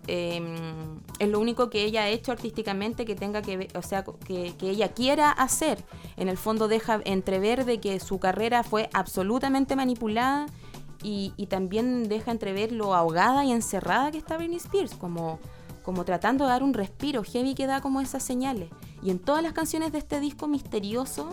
em, 0.08 1.02
es 1.20 1.28
lo 1.28 1.40
único 1.40 1.70
que 1.70 1.84
ella 1.84 2.04
ha 2.04 2.10
hecho 2.10 2.32
artísticamente 2.32 3.04
que 3.04 3.16
tenga 3.16 3.42
que 3.42 3.68
o 3.76 3.82
sea, 3.82 4.04
que, 4.04 4.56
ella 4.62 4.94
quiera 4.94 5.32
hacer. 5.32 5.84
En 6.16 6.30
el 6.30 6.38
fondo 6.38 6.68
deja 6.68 7.02
entrever 7.06 7.66
de 7.66 7.80
que 7.80 8.00
su 8.00 8.20
carrera 8.20 8.64
fue 8.64 8.90
absolutamente 8.94 9.76
manipulada 9.76 10.46
y, 11.04 11.32
también 11.48 12.10
deja 12.10 12.32
entrever 12.32 12.72
lo 12.72 12.94
ahogada 12.94 13.46
y 13.46 13.52
encerrada 13.52 14.12
que 14.12 14.18
está 14.18 14.38
Britney 14.38 14.58
Spears, 14.58 14.96
como, 14.96 15.40
como 15.84 16.04
tratando 16.06 16.46
de 16.46 16.52
dar 16.52 16.64
un 16.64 16.74
respiro 16.74 17.24
heavy 17.24 17.56
que 17.56 17.68
da 17.68 17.82
como 17.82 18.02
esas 18.02 18.24
señales. 18.24 18.70
Y 19.02 19.12
en 19.12 19.20
todas 19.20 19.44
las 19.44 19.54
canciones 19.54 19.92
de 19.92 20.00
este 20.00 20.20
disco 20.20 20.48
misterioso 20.48 21.30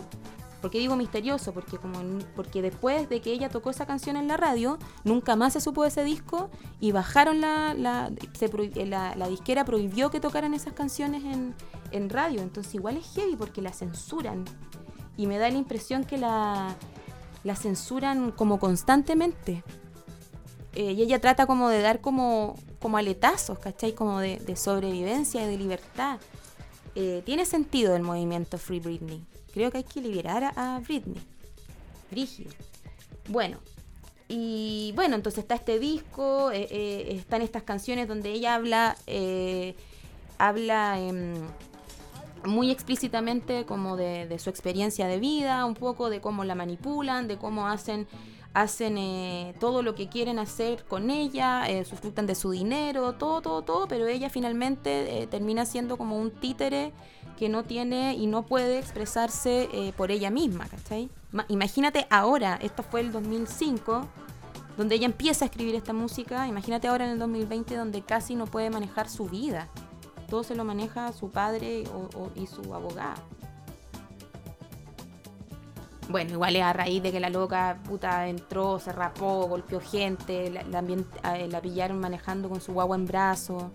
¿Por 0.65 0.71
qué 0.71 0.79
digo 0.79 0.95
misterioso? 0.95 1.53
Porque, 1.53 1.77
como, 1.77 1.99
porque 2.35 2.63
después 2.63 3.07
de 3.07 3.21
que 3.21 3.31
ella 3.31 3.49
tocó 3.49 3.69
esa 3.69 3.85
canción 3.85 4.17
en 4.17 4.27
la 4.27 4.35
radio, 4.35 4.79
nunca 5.03 5.35
más 5.35 5.53
se 5.53 5.61
supo 5.61 5.83
de 5.83 5.89
ese 5.89 6.03
disco 6.03 6.49
y 6.79 6.91
bajaron 6.91 7.39
la, 7.39 7.75
la, 7.75 8.09
eh, 8.09 8.85
la, 8.87 9.27
disquera, 9.27 9.63
prohibió 9.63 10.09
que 10.09 10.19
tocaran 10.19 10.55
esas 10.55 10.73
canciones 10.73 11.23
en, 11.23 11.53
en, 11.91 12.09
radio. 12.09 12.41
Entonces 12.41 12.73
igual 12.73 12.97
es 12.97 13.05
heavy 13.13 13.35
porque 13.35 13.61
la 13.61 13.73
censuran. 13.73 14.43
Y 15.15 15.27
me 15.27 15.37
da 15.37 15.51
la 15.51 15.57
impresión 15.59 16.03
que 16.03 16.17
la, 16.17 16.75
la 17.43 17.55
censuran 17.55 18.31
como 18.31 18.57
constantemente. 18.57 19.63
Eh, 20.73 20.93
y 20.93 21.03
ella 21.03 21.21
trata 21.21 21.45
como 21.45 21.69
de 21.69 21.81
dar 21.81 22.01
como, 22.01 22.55
como 22.81 22.97
aletazos, 22.97 23.59
¿cachai? 23.59 23.93
Como 23.93 24.19
de, 24.19 24.55
sobrevivencia 24.55 25.43
y 25.43 25.47
de 25.47 25.57
libertad. 25.59 26.17
Eh, 26.95 27.21
tiene 27.23 27.45
sentido 27.45 27.95
el 27.95 28.01
movimiento 28.01 28.57
Free 28.57 28.79
Britney. 28.79 29.27
Creo 29.55 29.71
que 29.71 29.77
hay 29.77 29.83
que 29.85 30.01
liberar 30.01 30.51
a, 30.57 30.79
Britney. 30.85 31.15
Brígido. 32.11 32.51
Bueno, 33.29 33.57
y 34.27 34.91
bueno, 34.97 35.15
entonces 35.15 35.43
está 35.43 35.55
este 35.55 35.79
disco, 35.79 36.51
eh, 36.51 36.67
eh, 36.69 37.15
están 37.15 37.41
estas 37.41 37.63
canciones 37.63 38.09
donde 38.09 38.31
ella 38.31 38.55
habla, 38.55 38.97
eh, 39.07 39.75
habla, 40.37 40.99
muy 42.43 42.69
explícitamente 42.69 43.65
como 43.65 43.95
de, 43.95 44.37
su 44.39 44.49
experiencia 44.49 45.07
de 45.07 45.21
vida, 45.21 45.65
un 45.65 45.75
poco 45.75 46.09
de 46.09 46.19
cómo 46.19 46.43
la 46.43 46.55
manipulan, 46.55 47.29
de 47.29 47.37
cómo 47.37 47.69
hacen 47.69 48.07
hacen 48.55 48.97
eh, 48.97 49.53
todo 49.59 49.83
lo 49.83 49.95
que 49.95 50.07
quieren 50.07 50.39
hacer 50.39 50.85
con 50.85 51.11
ella, 51.11 51.69
eh, 51.69 51.83
sufructan 51.83 52.25
de 52.25 52.35
su 52.35 52.51
dinero, 52.51 53.13
todo, 53.13 53.41
todo, 53.41 53.61
todo, 53.63 53.87
pero 53.87 54.07
ella 54.07 54.29
finalmente 54.29 55.21
eh, 55.21 55.27
termina 55.27 55.65
siendo 55.65 55.97
como 55.97 56.17
un 56.17 56.31
títere 56.31 56.93
que 57.37 57.49
no 57.49 57.63
tiene 57.63 58.15
y 58.15 58.27
no 58.27 58.45
puede 58.45 58.79
expresarse 58.79 59.67
eh, 59.73 59.93
por 59.97 60.09
ella 60.09 60.31
misma, 60.31 60.67
¿cachai? 60.67 61.09
imagínate 61.49 62.07
ahora, 62.09 62.57
esto 62.61 62.81
fue 62.81 63.01
el 63.01 63.11
2005, 63.11 64.07
donde 64.77 64.95
ella 64.95 65.05
empieza 65.05 65.43
a 65.43 65.47
escribir 65.49 65.75
esta 65.75 65.91
música, 65.91 66.47
imagínate 66.47 66.87
ahora 66.87 67.05
en 67.05 67.11
el 67.11 67.19
2020 67.19 67.75
donde 67.75 68.03
casi 68.03 68.35
no 68.35 68.45
puede 68.45 68.69
manejar 68.69 69.09
su 69.09 69.25
vida 69.25 69.69
todo 70.29 70.43
se 70.43 70.55
lo 70.55 70.63
maneja 70.63 71.11
su 71.13 71.29
padre 71.29 71.83
y 72.35 72.47
su 72.47 72.73
abogada. 72.73 73.15
Bueno, 76.07 76.33
igual 76.33 76.55
es 76.55 76.61
a 76.61 76.71
raíz 76.71 77.01
de 77.01 77.11
que 77.11 77.19
la 77.19 77.29
loca 77.29 77.79
puta 77.87 78.27
entró, 78.27 78.79
se 78.79 78.91
rapó, 78.91 79.47
golpeó 79.47 79.81
gente, 79.81 80.51
la, 80.51 80.79
eh, 81.35 81.47
la 81.49 81.61
pillaron 81.61 81.99
manejando 81.99 82.47
con 82.47 82.61
su 82.61 82.73
guagua 82.73 82.95
en 82.95 83.07
brazo. 83.07 83.71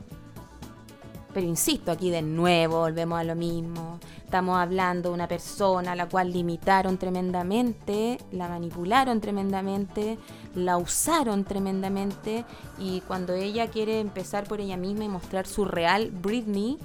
Pero 1.34 1.46
insisto, 1.46 1.92
aquí 1.92 2.10
de 2.10 2.22
nuevo 2.22 2.80
volvemos 2.80 3.18
a 3.18 3.24
lo 3.24 3.34
mismo. 3.34 3.98
Estamos 4.24 4.58
hablando 4.58 5.08
de 5.08 5.14
una 5.14 5.28
persona 5.28 5.92
a 5.92 5.96
la 5.96 6.08
cual 6.08 6.32
limitaron 6.32 6.98
tremendamente, 6.98 8.18
la 8.30 8.48
manipularon 8.48 9.20
tremendamente, 9.20 10.18
la 10.54 10.76
usaron 10.76 11.44
tremendamente 11.44 12.44
y 12.78 13.00
cuando 13.02 13.32
ella 13.32 13.68
quiere 13.70 14.00
empezar 14.00 14.44
por 14.44 14.60
ella 14.60 14.76
misma 14.76 15.04
y 15.04 15.08
mostrar 15.08 15.46
su 15.46 15.64
real 15.64 16.10
Britney, 16.12 16.78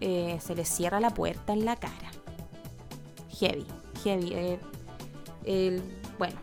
eh, 0.00 0.38
se 0.42 0.54
le 0.54 0.66
cierra 0.66 1.00
la 1.00 1.10
puerta 1.10 1.54
en 1.54 1.64
la 1.64 1.76
cara. 1.76 2.10
Heavy, 3.30 3.66
heavy. 4.06 4.58
Eh, 5.44 5.82
bueno, 6.18 6.36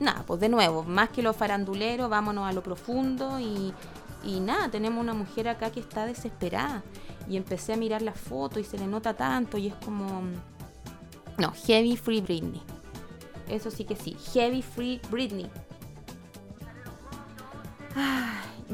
nada, 0.00 0.22
pues 0.26 0.40
de 0.40 0.48
nuevo, 0.48 0.82
más 0.82 1.08
que 1.08 1.22
lo 1.22 1.32
farandulero, 1.32 2.08
vámonos 2.08 2.46
a 2.46 2.52
lo 2.52 2.62
profundo 2.62 3.40
y, 3.40 3.72
y 4.22 4.40
nada, 4.40 4.70
tenemos 4.70 5.00
una 5.00 5.14
mujer 5.14 5.48
acá 5.48 5.70
que 5.70 5.80
está 5.80 6.04
desesperada 6.04 6.82
y 7.28 7.36
empecé 7.36 7.72
a 7.72 7.76
mirar 7.76 8.02
la 8.02 8.12
foto 8.12 8.60
y 8.60 8.64
se 8.64 8.78
le 8.78 8.86
nota 8.86 9.14
tanto 9.14 9.56
y 9.58 9.68
es 9.68 9.74
como... 9.76 10.22
No, 11.38 11.52
Heavy 11.66 11.96
Free 11.96 12.20
Britney. 12.20 12.62
Eso 13.48 13.70
sí 13.70 13.84
que 13.84 13.96
sí, 13.96 14.16
Heavy 14.32 14.62
Free 14.62 15.00
Britney. 15.10 15.50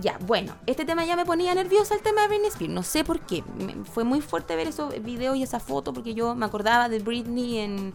Ya, 0.00 0.18
bueno, 0.26 0.54
este 0.66 0.84
tema 0.84 1.04
ya 1.04 1.16
me 1.16 1.26
ponía 1.26 1.54
nerviosa 1.54 1.94
el 1.94 2.02
tema 2.02 2.22
de 2.22 2.28
Britney 2.28 2.48
Spears. 2.48 2.72
No 2.72 2.82
sé 2.82 3.04
por 3.04 3.20
qué. 3.20 3.44
fue 3.84 4.04
muy 4.04 4.20
fuerte 4.20 4.56
ver 4.56 4.68
esos 4.68 5.02
videos 5.02 5.36
y 5.36 5.42
esa 5.42 5.60
foto 5.60 5.92
porque 5.92 6.14
yo 6.14 6.34
me 6.34 6.46
acordaba 6.46 6.88
de 6.88 6.98
Britney 6.98 7.58
en 7.58 7.94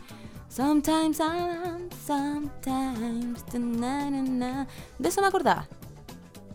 Sometimes 0.50 1.20
I'm, 1.20 1.90
sometimes 2.06 3.44
De 4.98 5.10
eso 5.10 5.22
me 5.22 5.28
acordaba. 5.28 5.68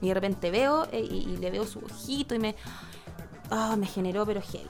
Y 0.00 0.08
de 0.08 0.14
repente 0.14 0.50
veo 0.50 0.86
eh, 0.90 1.00
y, 1.00 1.36
le 1.36 1.50
veo 1.50 1.64
su 1.66 1.78
ojito 1.80 2.34
y 2.34 2.38
me 2.38 2.54
Ah, 3.50 3.76
me 3.76 3.86
generó 3.86 4.24
pero 4.24 4.40
gel. 4.40 4.68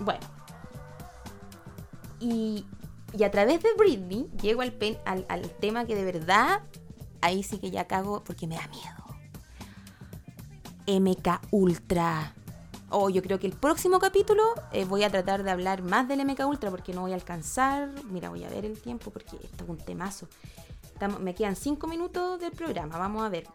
Bueno. 0.00 0.26
Y, 2.18 2.66
y 3.12 3.22
a 3.22 3.30
través 3.30 3.62
de 3.62 3.68
Britney 3.76 4.28
llego 4.42 4.62
al, 4.62 4.74
al, 5.04 5.50
tema 5.60 5.84
que 5.84 5.94
de 5.94 6.04
verdad, 6.04 6.62
ahí 7.20 7.42
sí 7.42 7.58
que 7.58 7.70
ya 7.70 7.86
cago 7.86 8.24
porque 8.24 8.46
me 8.46 8.56
da 8.56 8.66
miedo. 8.68 9.03
MK 10.86 11.40
Ultra. 11.50 12.34
Oh, 12.90 13.10
yo 13.10 13.22
creo 13.22 13.40
que 13.40 13.46
el 13.46 13.54
próximo 13.54 13.98
capítulo 13.98 14.42
eh, 14.72 14.84
voy 14.84 15.02
a 15.02 15.10
tratar 15.10 15.42
de 15.42 15.50
hablar 15.50 15.82
más 15.82 16.06
del 16.06 16.24
MK 16.24 16.46
Ultra 16.46 16.70
porque 16.70 16.92
no 16.92 17.00
voy 17.00 17.12
a 17.12 17.16
alcanzar. 17.16 17.90
Mira, 18.10 18.30
voy 18.30 18.44
a 18.44 18.48
ver 18.48 18.64
el 18.64 18.80
tiempo 18.80 19.10
porque 19.10 19.36
esto 19.42 19.64
es 19.64 19.70
un 19.70 19.78
temazo. 19.78 20.28
me 21.20 21.34
quedan 21.34 21.56
cinco 21.56 21.86
minutos 21.86 22.40
del 22.40 22.52
programa. 22.52 22.98
Vamos 22.98 23.22
a 23.22 23.28
ver. 23.28 23.48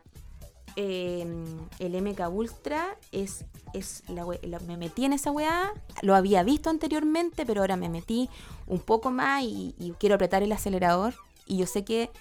Em, 0.75 1.45
el 1.79 2.01
MK 2.01 2.29
Ultra 2.29 2.97
es, 3.11 3.45
es 3.73 4.03
la, 4.07 4.25
me 4.67 4.77
metí 4.77 5.05
en 5.05 5.13
esa 5.13 5.31
weá, 5.31 5.73
lo 6.01 6.15
había 6.15 6.43
visto 6.43 6.69
anteriormente, 6.69 7.45
pero 7.45 7.61
ahora 7.61 7.75
me 7.75 7.89
metí 7.89 8.29
un 8.67 8.79
poco 8.79 9.11
más 9.11 9.43
y, 9.43 9.93
quiero 9.99 10.15
apretar 10.15 10.43
el 10.43 10.51
acelerador. 10.51 11.15
Y 11.45 11.57
yo 11.57 11.65
sé 11.65 11.83
que 11.83 12.11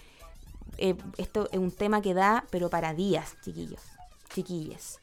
eh, 0.79 0.97
esto 1.18 1.49
es 1.53 1.59
un 1.59 1.71
tema 1.71 2.01
que 2.01 2.14
da, 2.14 2.47
pero 2.51 2.71
para 2.71 2.94
días, 2.94 3.37
chiquillos, 3.44 3.81
chiquilles. 4.38 5.01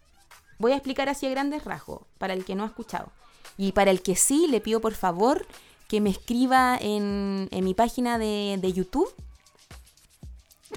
Voy 0.60 0.72
a 0.72 0.76
explicar 0.76 1.10
así 1.10 1.26
a 1.26 1.30
grandes 1.30 1.66
rasgos, 1.66 2.02
para 2.18 2.34
el 2.34 2.46
que 2.46 2.56
no 2.56 2.64
ha 2.64 2.68
escuchado. 2.68 3.12
Y 3.58 3.74
para 3.74 3.92
el 3.92 4.02
que 4.02 4.16
sí, 4.16 4.48
le 4.48 4.62
pido 4.62 4.80
por 4.80 4.94
favor 4.94 5.46
que 5.88 6.00
me 6.02 6.10
escriba 6.10 6.78
en, 6.80 7.50
en 7.52 7.64
mi 7.64 7.74
página 7.74 8.18
de, 8.18 8.58
de 8.60 8.74
YouTube 8.74 9.14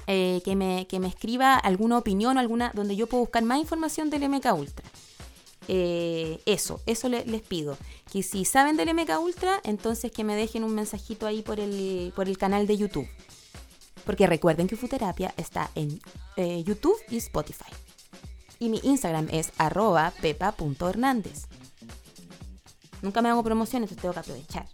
eh, 0.07 0.43
que, 0.45 0.57
me, 0.57 0.87
que, 0.87 1.01
me, 1.01 1.09
escriba 1.09 1.55
alguna 1.55 1.99
opinión, 1.99 2.39
alguna 2.39 2.73
donde 2.75 2.97
yo 2.97 3.07
puedo 3.07 3.23
buscar 3.23 3.43
más 3.43 3.59
información 3.59 4.11
del 4.11 4.29
MK 4.29 4.47
Ultra. 4.55 4.85
Eh, 5.69 6.41
eso, 6.47 6.81
eso 6.87 7.09
les 7.09 7.43
pido. 7.43 7.77
Que 8.13 8.23
si 8.23 8.45
saben 8.45 8.77
del 8.77 8.95
MK 8.95 9.19
Ultra, 9.21 9.61
entonces 9.65 10.11
que 10.11 10.25
me 10.25 10.35
dejen 10.35 10.65
un 10.65 10.75
mensajito 10.75 11.27
ahí 11.27 11.43
por 11.43 11.61
el, 11.61 12.13
por 12.17 12.29
el 12.29 12.39
canal 12.39 12.67
de 12.67 12.77
YouTube. 12.77 13.09
Porque 14.05 14.27
recuerden 14.27 14.67
que 14.67 14.77
Futerapia 14.77 15.35
está 15.37 15.71
en 15.75 16.01
eh, 16.37 16.63
YouTube 16.65 16.97
y 17.11 17.19
Spotify. 17.19 17.71
Y 18.59 18.69
mi 18.69 18.81
Instagram 18.83 19.29
es 19.31 19.53
arroba 19.59 20.13
pepa.hernández. 20.21 21.47
Nunca 23.03 23.23
me 23.23 23.29
hago 23.29 23.43
promociones, 23.43 23.91
entonces 23.91 24.03
tengo 24.03 24.15
que 24.15 24.21
aprovechar. 24.21 24.67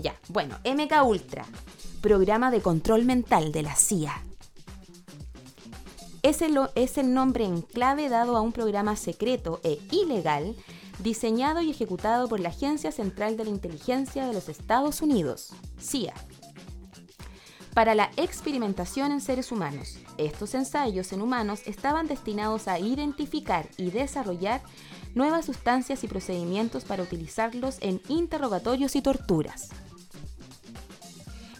Ya, 0.00 0.14
bueno, 0.28 0.58
MK 0.64 1.04
Ultra. 1.04 1.44
Programa 2.00 2.50
de 2.50 2.60
Control 2.60 3.04
Mental 3.04 3.50
de 3.50 3.62
la 3.62 3.74
CIA. 3.74 4.22
Es 6.22 6.42
el, 6.42 6.58
es 6.74 6.98
el 6.98 7.12
nombre 7.12 7.44
en 7.44 7.62
clave 7.62 8.08
dado 8.08 8.36
a 8.36 8.40
un 8.40 8.52
programa 8.52 8.96
secreto 8.96 9.60
e 9.64 9.80
ilegal 9.90 10.54
diseñado 10.98 11.60
y 11.60 11.70
ejecutado 11.70 12.28
por 12.28 12.40
la 12.40 12.48
Agencia 12.48 12.92
Central 12.92 13.36
de 13.36 13.44
la 13.44 13.50
Inteligencia 13.50 14.26
de 14.26 14.32
los 14.32 14.48
Estados 14.48 15.00
Unidos, 15.00 15.50
CIA, 15.80 16.14
para 17.78 17.94
la 17.94 18.10
experimentación 18.16 19.12
en 19.12 19.20
seres 19.20 19.52
humanos. 19.52 19.98
Estos 20.16 20.52
ensayos 20.56 21.12
en 21.12 21.22
humanos 21.22 21.62
estaban 21.64 22.08
destinados 22.08 22.66
a 22.66 22.80
identificar 22.80 23.68
y 23.76 23.92
desarrollar 23.92 24.62
nuevas 25.14 25.46
sustancias 25.46 26.02
y 26.02 26.08
procedimientos 26.08 26.84
para 26.84 27.04
utilizarlos 27.04 27.76
en 27.80 28.00
interrogatorios 28.08 28.96
y 28.96 29.00
torturas 29.00 29.68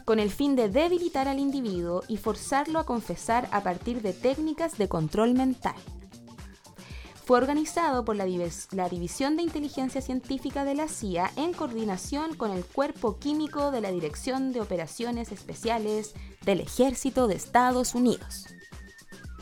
con 0.05 0.19
el 0.19 0.31
fin 0.31 0.57
de 0.57 0.69
debilitar 0.69 1.29
al 1.29 1.39
individuo 1.39 2.03
y 2.09 2.17
forzarlo 2.17 2.81
a 2.81 2.87
confesar 2.87 3.47
a 3.53 3.63
partir 3.63 4.03
de 4.03 4.13
técnicas 4.13 4.77
de 4.77 4.89
control 4.89 5.35
mental. 5.35 5.77
Fue 7.29 7.37
organizado 7.37 8.07
por 8.07 8.17
la, 8.17 8.25
División 8.25 9.37
de 9.37 9.43
Inteligencia 9.43 10.01
Científica 10.01 10.65
de 10.65 10.75
la 10.75 10.89
CIA 10.89 11.31
en 11.37 11.53
coordinación 11.53 12.35
con 12.35 12.51
el 12.51 12.65
Cuerpo 12.65 13.19
Químico 13.19 13.71
de 13.71 13.83
la 13.83 13.93
Dirección 13.93 14.55
de 14.55 14.63
Operaciones 14.63 15.31
Especiales 15.31 16.15
del 16.47 16.63
Ejército 16.63 17.27
de 17.27 17.35
Estados 17.35 17.95
Unidos. 17.95 18.47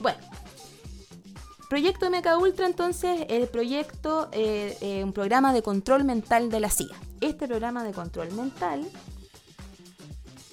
Bueno, 0.00 0.18
Proyecto 1.70 2.10
MK 2.10 2.26
Ultra 2.40 2.66
entonces, 2.66 3.24
el 3.28 3.46
proyecto, 3.46 4.30
eh, 4.32 4.76
eh, 4.80 5.04
un 5.04 5.12
programa 5.12 5.52
de 5.52 5.62
control 5.62 6.02
mental 6.02 6.50
de 6.50 6.58
la 6.58 6.70
CIA. 6.70 6.96
Este 7.20 7.46
programa 7.46 7.84
de 7.84 7.92
control 7.92 8.32
mental 8.32 8.84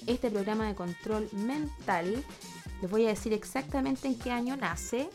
este 0.05 0.29
programa 0.29 0.67
de 0.67 0.75
control 0.75 1.29
mental. 1.31 2.23
Les 2.79 2.91
voy 2.91 3.05
a 3.05 3.09
decir 3.09 3.33
exactamente 3.33 4.07
en 4.07 4.19
qué 4.19 4.29
año 4.29 4.55
nace. 4.55 5.09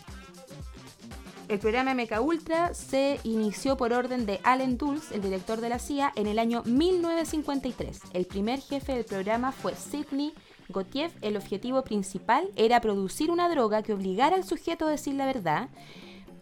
El 1.49 1.59
programa 1.59 1.95
MK 1.95 2.21
Ultra 2.21 2.75
se 2.75 3.21
inició 3.25 3.79
por 3.79 3.95
orden 3.95 4.27
de 4.27 4.39
Allen 4.45 4.77
Dulles, 4.77 5.11
el 5.13 5.23
director 5.23 5.63
de 5.63 5.71
la 5.71 5.79
CIA, 5.79 6.13
en 6.15 6.27
el 6.27 6.39
año 6.39 6.63
1953. 6.67 8.01
El 8.13 8.27
primer 8.27 8.61
jefe 8.61 8.93
del 8.93 9.07
programa 9.07 9.51
fue 9.53 9.75
Sidney 9.75 10.35
Gotiev. 10.69 11.11
El 11.23 11.39
objetivo 11.39 11.83
principal 11.85 12.51
era 12.55 12.83
producir 12.83 13.31
una 13.31 13.49
droga 13.49 13.83
que 13.83 13.95
obligara 13.95 14.37
al 14.37 14.45
sujeto 14.45 14.87
a 14.87 14.91
decir 14.91 15.15
la 15.15 15.25
verdad, 15.25 15.71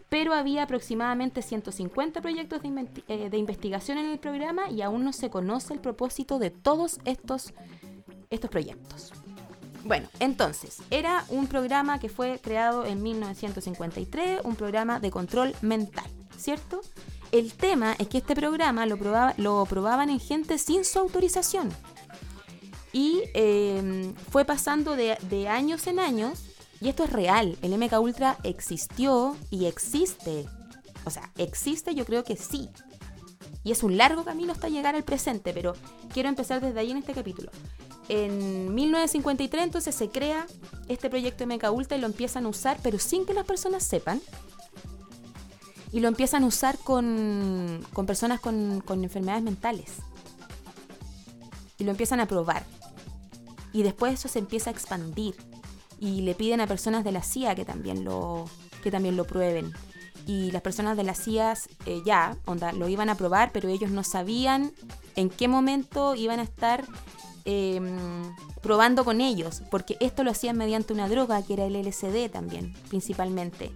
pero 0.08 0.34
había 0.34 0.64
aproximadamente 0.64 1.40
150 1.40 2.20
proyectos 2.20 2.60
de, 2.62 2.88
eh, 3.06 3.30
de 3.30 3.38
investigación 3.38 3.98
en 3.98 4.06
el 4.06 4.18
programa 4.18 4.70
y 4.70 4.82
aún 4.82 5.04
no 5.04 5.12
se 5.12 5.30
conoce 5.30 5.72
el 5.72 5.80
propósito 5.80 6.40
de 6.40 6.50
todos 6.50 6.98
estos 7.04 7.54
estos 8.30 8.50
proyectos. 8.50 9.12
Bueno, 9.86 10.08
entonces, 10.18 10.78
era 10.90 11.24
un 11.28 11.46
programa 11.46 12.00
que 12.00 12.08
fue 12.08 12.40
creado 12.42 12.84
en 12.84 13.04
1953, 13.04 14.40
un 14.42 14.56
programa 14.56 14.98
de 14.98 15.12
control 15.12 15.54
mental, 15.62 16.10
¿cierto? 16.36 16.80
El 17.30 17.52
tema 17.52 17.94
es 18.00 18.08
que 18.08 18.18
este 18.18 18.34
programa 18.34 18.84
lo, 18.86 18.98
probaba, 18.98 19.34
lo 19.36 19.64
probaban 19.66 20.10
en 20.10 20.18
gente 20.18 20.58
sin 20.58 20.84
su 20.84 20.98
autorización. 20.98 21.68
Y 22.92 23.22
em, 23.34 24.12
fue 24.32 24.44
pasando 24.44 24.96
de, 24.96 25.16
de 25.30 25.48
años 25.48 25.86
en 25.86 26.00
años, 26.00 26.46
y 26.80 26.88
esto 26.88 27.04
es 27.04 27.12
real, 27.12 27.56
el 27.62 27.78
MK 27.78 28.00
Ultra 28.00 28.38
existió 28.42 29.36
y 29.50 29.66
existe. 29.66 30.46
O 31.04 31.10
sea, 31.10 31.30
existe 31.38 31.94
yo 31.94 32.04
creo 32.04 32.24
que 32.24 32.36
sí. 32.36 32.70
Y 33.66 33.72
es 33.72 33.82
un 33.82 33.96
largo 33.96 34.24
camino 34.24 34.52
hasta 34.52 34.68
llegar 34.68 34.94
al 34.94 35.02
presente, 35.02 35.52
pero 35.52 35.74
quiero 36.14 36.28
empezar 36.28 36.60
desde 36.60 36.78
ahí 36.78 36.92
en 36.92 36.98
este 36.98 37.14
capítulo. 37.14 37.50
En 38.08 38.72
1953 38.72 39.64
entonces 39.64 39.92
se 39.92 40.08
crea 40.08 40.46
este 40.86 41.10
proyecto 41.10 41.44
de 41.44 41.56
y 41.56 41.98
lo 41.98 42.06
empiezan 42.06 42.46
a 42.46 42.48
usar, 42.48 42.78
pero 42.80 43.00
sin 43.00 43.26
que 43.26 43.34
las 43.34 43.44
personas 43.44 43.82
sepan. 43.82 44.22
Y 45.90 45.98
lo 45.98 46.06
empiezan 46.06 46.44
a 46.44 46.46
usar 46.46 46.78
con, 46.78 47.84
con 47.92 48.06
personas 48.06 48.38
con, 48.38 48.82
con 48.82 49.02
enfermedades 49.02 49.42
mentales. 49.42 49.94
Y 51.76 51.82
lo 51.82 51.90
empiezan 51.90 52.20
a 52.20 52.26
probar. 52.26 52.64
Y 53.72 53.82
después 53.82 54.14
eso 54.14 54.28
se 54.28 54.38
empieza 54.38 54.70
a 54.70 54.74
expandir. 54.74 55.34
Y 55.98 56.20
le 56.20 56.36
piden 56.36 56.60
a 56.60 56.68
personas 56.68 57.02
de 57.02 57.10
la 57.10 57.24
CIA 57.24 57.56
que 57.56 57.64
también 57.64 58.04
lo, 58.04 58.48
que 58.84 58.92
también 58.92 59.16
lo 59.16 59.24
prueben. 59.24 59.72
Y 60.26 60.50
las 60.50 60.60
personas 60.62 60.96
de 60.96 61.04
la 61.04 61.14
CIA 61.14 61.54
eh, 61.86 62.02
ya, 62.04 62.36
onda, 62.46 62.72
lo 62.72 62.88
iban 62.88 63.08
a 63.08 63.14
probar, 63.14 63.52
pero 63.52 63.68
ellos 63.68 63.90
no 63.90 64.02
sabían 64.02 64.72
en 65.14 65.30
qué 65.30 65.46
momento 65.46 66.16
iban 66.16 66.40
a 66.40 66.42
estar 66.42 66.84
em, 67.44 68.34
probando 68.60 69.04
con 69.04 69.20
ellos, 69.20 69.62
porque 69.70 69.96
esto 70.00 70.24
lo 70.24 70.32
hacían 70.32 70.56
mediante 70.56 70.92
una 70.92 71.08
droga 71.08 71.42
que 71.42 71.54
era 71.54 71.66
el 71.66 71.76
LSD 71.76 72.28
también, 72.28 72.74
principalmente. 72.88 73.70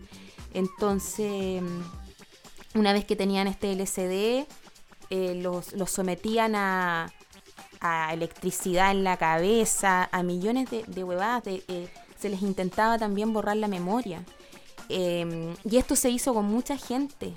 Entonces, 0.53 1.63
una 2.75 2.93
vez 2.93 3.05
que 3.05 3.15
tenían 3.15 3.47
este 3.47 3.73
LSD, 3.73 4.47
eh, 5.11 5.35
los, 5.37 5.67
sometían 5.87 6.55
a, 6.55 7.13
electricidad 8.13 8.91
en 8.91 9.05
la 9.05 9.17
cabeza, 9.17 10.09
a 10.13 10.23
millones 10.23 10.69
de, 10.71 11.05
huevadas, 11.05 11.45
eh, 11.47 11.89
se 12.19 12.29
les 12.29 12.43
intentaba 12.43 12.99
también 12.99 13.33
borrar 13.33 13.57
la 13.57 13.69
memoria. 13.69 14.23
Em, 14.91 15.55
y 15.65 15.77
esto 15.77 15.95
se 15.95 16.11
hizo 16.11 16.35
con 16.35 16.47
mucha 16.47 16.77
gente. 16.77 17.33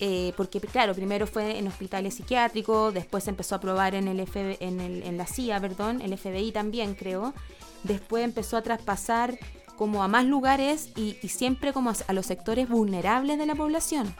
Eh, 0.00 0.32
porque, 0.36 0.60
claro, 0.60 0.94
primero 0.94 1.26
fue 1.26 1.58
en 1.58 1.66
hospitales 1.66 2.14
psiquiátricos, 2.14 2.94
después 2.94 3.24
se 3.24 3.30
empezó 3.30 3.56
a 3.56 3.60
probar 3.60 3.94
en, 3.96 4.06
el 4.06 4.20
en, 4.60 5.16
la 5.18 5.26
CIA, 5.26 5.60
perdón, 5.60 6.00
el 6.02 6.16
FBI 6.16 6.52
también, 6.52 6.94
creo. 6.94 7.34
Después 7.82 8.22
empezó 8.22 8.56
a 8.56 8.62
traspasar 8.62 9.38
como 9.76 10.02
a 10.04 10.08
más 10.08 10.24
lugares 10.24 10.90
y, 10.94 11.14
siempre 11.28 11.72
como 11.72 11.90
a, 11.90 12.12
los 12.12 12.26
sectores 12.26 12.68
vulnerables 12.68 13.38
de 13.38 13.46
la 13.46 13.54
población. 13.54 14.14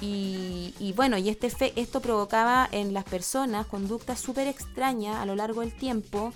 Y, 0.00 0.92
bueno, 0.96 1.16
y 1.16 1.28
este 1.28 1.72
esto 1.80 2.00
provocaba 2.00 2.68
en 2.70 2.92
las 2.92 3.04
personas 3.04 3.66
conductas 3.66 4.20
súper 4.20 4.46
extrañas 4.46 5.16
a 5.16 5.26
lo 5.26 5.34
largo 5.34 5.62
del 5.62 5.74
tiempo, 5.74 6.32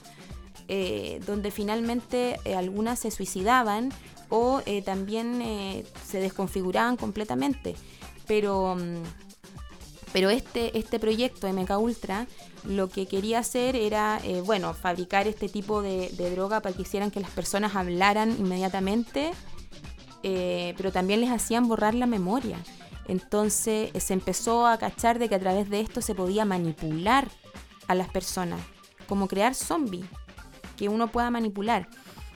eh, 0.72 1.18
donde 1.26 1.50
finalmente 1.50 2.38
eh, 2.44 2.54
algunas 2.54 3.00
se 3.00 3.10
suicidaban 3.10 3.88
o 4.28 4.62
eh, 4.66 4.82
también 4.82 5.84
se 6.06 6.20
desconfiguraban 6.20 6.96
completamente. 6.96 7.74
Pero, 8.28 8.76
mm, 8.76 9.02
pero 10.12 10.30
este, 10.30 10.78
este 10.78 11.00
proyecto 11.00 11.52
MK 11.52 11.76
Ultra 11.76 12.28
lo 12.62 12.88
que 12.88 13.06
quería 13.06 13.40
hacer 13.40 13.74
era, 13.74 14.20
bueno, 14.44 14.72
fabricar 14.72 15.26
este 15.26 15.48
tipo 15.48 15.82
de, 15.82 16.08
droga 16.36 16.60
para 16.60 16.76
que 16.76 16.82
hicieran 16.82 17.10
que 17.10 17.18
las 17.18 17.30
personas 17.30 17.74
hablaran 17.74 18.30
inmediatamente, 18.38 19.32
pero 20.22 20.92
también 20.92 21.20
les 21.20 21.30
hacían 21.30 21.66
borrar 21.66 21.94
la 21.94 22.06
memoria. 22.06 22.58
Entonces 23.08 23.90
se 24.00 24.12
empezó 24.12 24.66
a 24.66 24.78
cachar 24.78 25.18
de 25.18 25.28
que 25.28 25.34
a 25.34 25.40
través 25.40 25.68
de 25.68 25.80
esto 25.80 26.00
se 26.00 26.14
podía 26.14 26.44
manipular 26.44 27.28
a 27.88 27.94
las 27.96 28.08
personas, 28.08 28.60
como 29.08 29.26
crear 29.26 29.54
zombies 29.54 30.06
que 30.80 30.88
uno 30.88 31.08
pueda 31.08 31.30
manipular. 31.30 31.86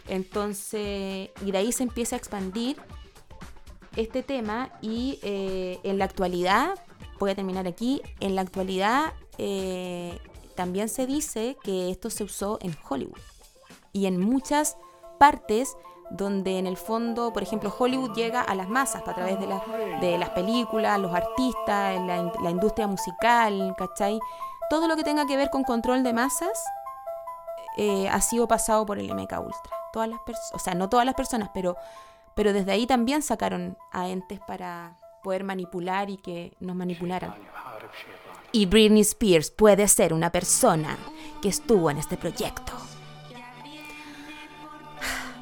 Entonces, 0.06 1.30
y 1.42 1.50
de 1.50 1.56
ahí 1.56 1.72
se 1.72 1.82
empieza 1.82 2.14
a 2.14 2.18
expandir 2.18 2.76
este 3.96 4.22
tema 4.22 4.70
y 4.82 5.18
eh, 5.22 5.80
en 5.82 5.96
la 5.96 6.04
actualidad, 6.04 6.74
voy 7.18 7.30
a 7.30 7.34
terminar 7.34 7.66
aquí, 7.66 8.02
en 8.20 8.34
la 8.34 8.42
actualidad 8.42 9.14
eh, 9.38 10.18
también 10.56 10.90
se 10.90 11.06
dice 11.06 11.56
que 11.62 11.90
esto 11.90 12.10
se 12.10 12.22
usó 12.22 12.58
en 12.60 12.76
Hollywood 12.86 13.18
y 13.94 14.04
en 14.04 14.20
muchas 14.20 14.76
partes 15.18 15.74
donde 16.10 16.58
en 16.58 16.66
el 16.66 16.76
fondo, 16.76 17.32
por 17.32 17.42
ejemplo, 17.42 17.74
Hollywood 17.76 18.12
llega 18.12 18.42
a 18.42 18.54
las 18.54 18.68
masas 18.68 19.08
a 19.08 19.14
través 19.14 19.38
de, 19.40 19.46
las 20.18 20.30
películas, 20.30 21.00
los 21.00 21.14
artistas, 21.14 21.98
la, 22.04 22.30
la 22.42 22.50
industria 22.50 22.86
musical, 22.86 23.74
¿cachai? 23.78 24.20
Todo 24.68 24.86
lo 24.86 24.96
que 24.96 25.02
tenga 25.02 25.24
que 25.24 25.38
ver 25.38 25.48
con 25.48 25.64
control 25.64 26.02
de 26.02 26.12
masas 26.12 26.62
eh, 27.76 28.08
ha 28.08 28.20
sido 28.20 28.46
pasado 28.48 28.86
por 28.86 28.98
el 28.98 29.12
MK 29.12 29.32
Ultra. 29.32 29.76
Todas 29.92 30.08
las 30.08 30.20
o 30.52 30.58
sea, 30.58 30.74
no 30.74 30.88
todas 30.88 31.06
las 31.06 31.14
personas, 31.14 31.50
pero, 31.52 31.76
pero 32.34 32.52
desde 32.52 32.72
ahí 32.72 32.86
también 32.86 33.22
sacaron 33.22 33.76
a 33.92 34.08
entes 34.08 34.40
para 34.40 34.98
poder 35.22 35.44
manipular 35.44 36.10
y 36.10 36.16
que 36.18 36.56
nos 36.60 36.76
manipularan. 36.76 37.34
Y 38.52 38.66
Britney 38.66 39.00
Spears 39.00 39.50
puede 39.50 39.88
ser 39.88 40.12
una 40.12 40.30
persona 40.30 40.96
que 41.42 41.48
estuvo 41.48 41.90
en 41.90 41.98
este 41.98 42.16
proyecto. 42.16 42.72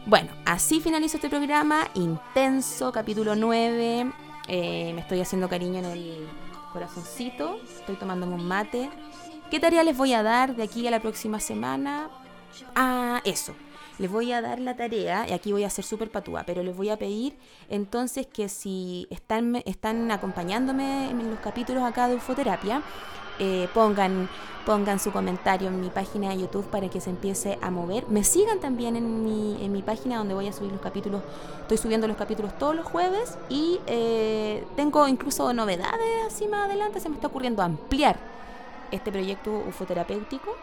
Bueno, 0.06 0.32
así 0.46 0.80
finalizo 0.80 1.16
este 1.16 1.28
programa, 1.28 1.88
intenso, 1.94 2.90
capítulo 2.90 3.36
9. 3.36 4.12
Eh, 4.48 4.92
me 4.94 5.00
estoy 5.00 5.20
haciendo 5.20 5.48
cariño 5.48 5.78
en 5.78 5.84
el 5.84 6.28
corazoncito, 6.72 7.60
estoy 7.78 7.96
tomándome 7.96 8.34
un 8.34 8.46
mate. 8.46 8.90
¿Qué 9.50 9.60
tarea 9.60 9.84
les 9.84 9.96
voy 9.96 10.14
a 10.14 10.22
dar 10.22 10.56
de 10.56 10.62
aquí 10.62 10.86
a 10.88 10.90
la 10.90 11.00
próxima 11.00 11.38
semana? 11.38 12.08
Ah, 12.74 13.20
eso. 13.24 13.54
Les 13.98 14.10
voy 14.10 14.32
a 14.32 14.40
dar 14.40 14.58
la 14.58 14.74
tarea, 14.74 15.28
y 15.28 15.32
aquí 15.32 15.52
voy 15.52 15.64
a 15.64 15.70
ser 15.70 15.84
súper 15.84 16.10
patúa, 16.10 16.44
pero 16.44 16.62
les 16.62 16.74
voy 16.76 16.88
a 16.88 16.96
pedir 16.96 17.36
entonces 17.68 18.26
que 18.26 18.48
si 18.48 19.06
están, 19.10 19.56
están 19.66 20.10
acompañándome 20.10 21.10
en 21.10 21.30
los 21.30 21.38
capítulos 21.40 21.82
acá 21.82 22.08
de 22.08 22.16
Ufoterapia, 22.16 22.82
eh, 23.38 23.68
pongan, 23.74 24.28
pongan 24.66 24.98
su 24.98 25.10
comentario 25.10 25.68
en 25.68 25.80
mi 25.80 25.88
página 25.88 26.30
de 26.30 26.38
YouTube 26.38 26.64
para 26.66 26.88
que 26.88 27.00
se 27.00 27.10
empiece 27.10 27.58
a 27.60 27.70
mover. 27.70 28.06
Me 28.08 28.24
sigan 28.24 28.60
también 28.60 28.96
en 28.96 29.24
mi, 29.24 29.64
en 29.64 29.72
mi 29.72 29.82
página 29.82 30.18
donde 30.18 30.34
voy 30.34 30.48
a 30.48 30.52
subir 30.52 30.72
los 30.72 30.80
capítulos. 30.80 31.22
Estoy 31.62 31.78
subiendo 31.78 32.06
los 32.06 32.16
capítulos 32.16 32.56
todos 32.58 32.74
los 32.74 32.86
jueves 32.86 33.38
y 33.48 33.80
eh, 33.86 34.64
tengo 34.76 35.08
incluso 35.08 35.52
novedades 35.52 36.26
así 36.26 36.46
más 36.46 36.66
adelante. 36.66 37.00
Se 37.00 37.08
me 37.08 37.14
está 37.14 37.28
ocurriendo 37.28 37.62
ampliar 37.62 38.16
este 38.90 39.10
proyecto 39.10 39.50
ufoterapéutico. 39.68 40.54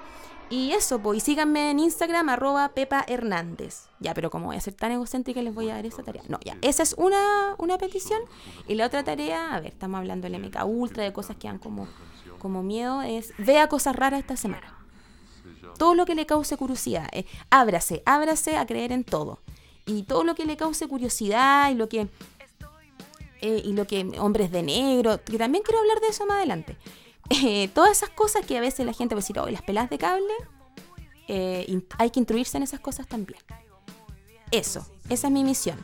Y 0.49 0.71
eso, 0.71 0.99
pues, 0.99 1.17
y 1.17 1.21
síganme 1.21 1.69
en 1.69 1.79
Instagram, 1.79 2.29
arroba 2.29 2.69
Pepa 2.69 3.05
Hernández. 3.07 3.87
Ya, 3.99 4.15
pero 4.15 4.31
como 4.31 4.47
voy 4.47 4.55
a 4.55 4.61
ser 4.61 4.73
tan 4.73 4.91
egocéntrica, 4.91 5.41
les 5.43 5.53
voy 5.53 5.69
a 5.69 5.75
dar 5.75 5.85
esa 5.85 6.01
tarea. 6.01 6.23
No, 6.27 6.39
ya, 6.43 6.57
esa 6.61 6.81
es 6.81 6.95
una, 6.97 7.53
una 7.59 7.77
petición. 7.77 8.19
Y 8.67 8.73
la 8.73 8.87
otra 8.87 9.03
tarea, 9.03 9.53
a 9.53 9.59
ver, 9.59 9.73
estamos 9.73 9.99
hablando 9.99 10.27
del 10.27 10.41
MK 10.41 10.65
Ultra, 10.65 11.03
de 11.03 11.13
cosas 11.13 11.37
que 11.37 11.47
han 11.47 11.59
como, 11.59 11.87
como 12.39 12.63
miedo, 12.63 13.03
es 13.03 13.33
vea 13.37 13.69
cosas 13.69 13.95
raras 13.95 14.21
esta 14.21 14.37
semana. 14.37 14.75
Todo 15.77 15.93
lo 15.93 16.05
que 16.05 16.15
le 16.15 16.25
cause 16.25 16.57
curiosidad. 16.57 17.07
Eh, 17.11 17.25
ábrase, 17.51 18.01
ábrase 18.05 18.57
a 18.57 18.65
creer 18.65 18.91
en 18.91 19.03
todo. 19.03 19.39
Y 19.85 20.03
todo 20.03 20.23
lo 20.23 20.33
que 20.33 20.45
le 20.45 20.57
cause 20.57 20.87
curiosidad 20.87 21.69
y 21.71 21.75
lo 21.75 21.89
que... 21.89 22.07
Eh, 23.41 23.61
y 23.63 23.71
lo 23.71 23.87
que 23.87 24.01
hombres 24.19 24.51
de 24.51 24.63
negro, 24.63 25.23
que 25.23 25.37
también 25.37 25.63
quiero 25.63 25.79
hablar 25.79 26.01
de 26.01 26.07
eso 26.07 26.25
más 26.25 26.37
adelante. 26.39 26.75
Eh, 27.29 27.67
todas 27.69 27.91
esas 27.91 28.09
cosas 28.09 28.45
que 28.45 28.57
a 28.57 28.61
veces 28.61 28.85
la 28.85 28.93
gente 28.93 29.13
a 29.13 29.17
decir, 29.17 29.37
oh, 29.39 29.47
las 29.47 29.61
pelas 29.61 29.89
de 29.89 29.97
cable, 29.97 30.33
eh, 31.27 31.81
hay 31.97 32.09
que 32.09 32.19
instruirse 32.19 32.57
en 32.57 32.63
esas 32.63 32.79
cosas 32.79 33.07
también. 33.07 33.39
Eso, 34.51 34.85
esa 35.09 35.27
es 35.27 35.33
mi 35.33 35.43
misión. 35.43 35.77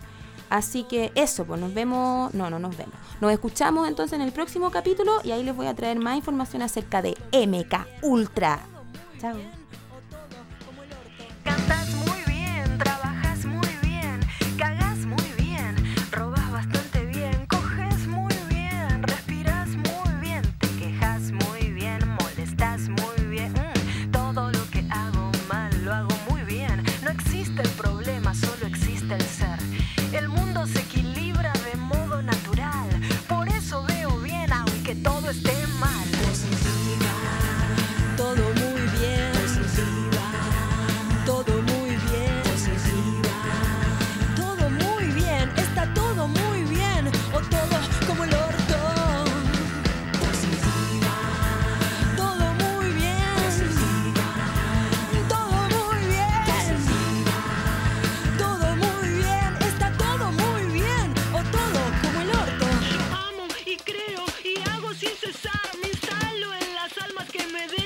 Así 0.50 0.84
que 0.84 1.12
eso, 1.16 1.46
pues 1.46 1.60
nos 1.60 1.74
vemos, 1.74 2.34
no, 2.34 2.50
no 2.50 2.60
nos 2.60 2.76
vemos. 2.78 2.96
Nos 3.22 3.32
escuchamos 3.32 3.88
entonces 3.88 4.14
en 4.14 4.22
el 4.22 4.32
próximo 4.32 4.72
capítulo 4.72 5.20
y 5.24 5.32
ahí 5.32 5.44
les 5.44 5.56
voy 5.56 5.68
a 5.68 5.76
traer 5.76 6.00
más 6.00 6.18
información 6.18 6.62
acerca 6.62 7.02
de 7.02 7.16
MK 7.32 8.04
Ultra. 8.04 8.60
Chao. 9.20 9.65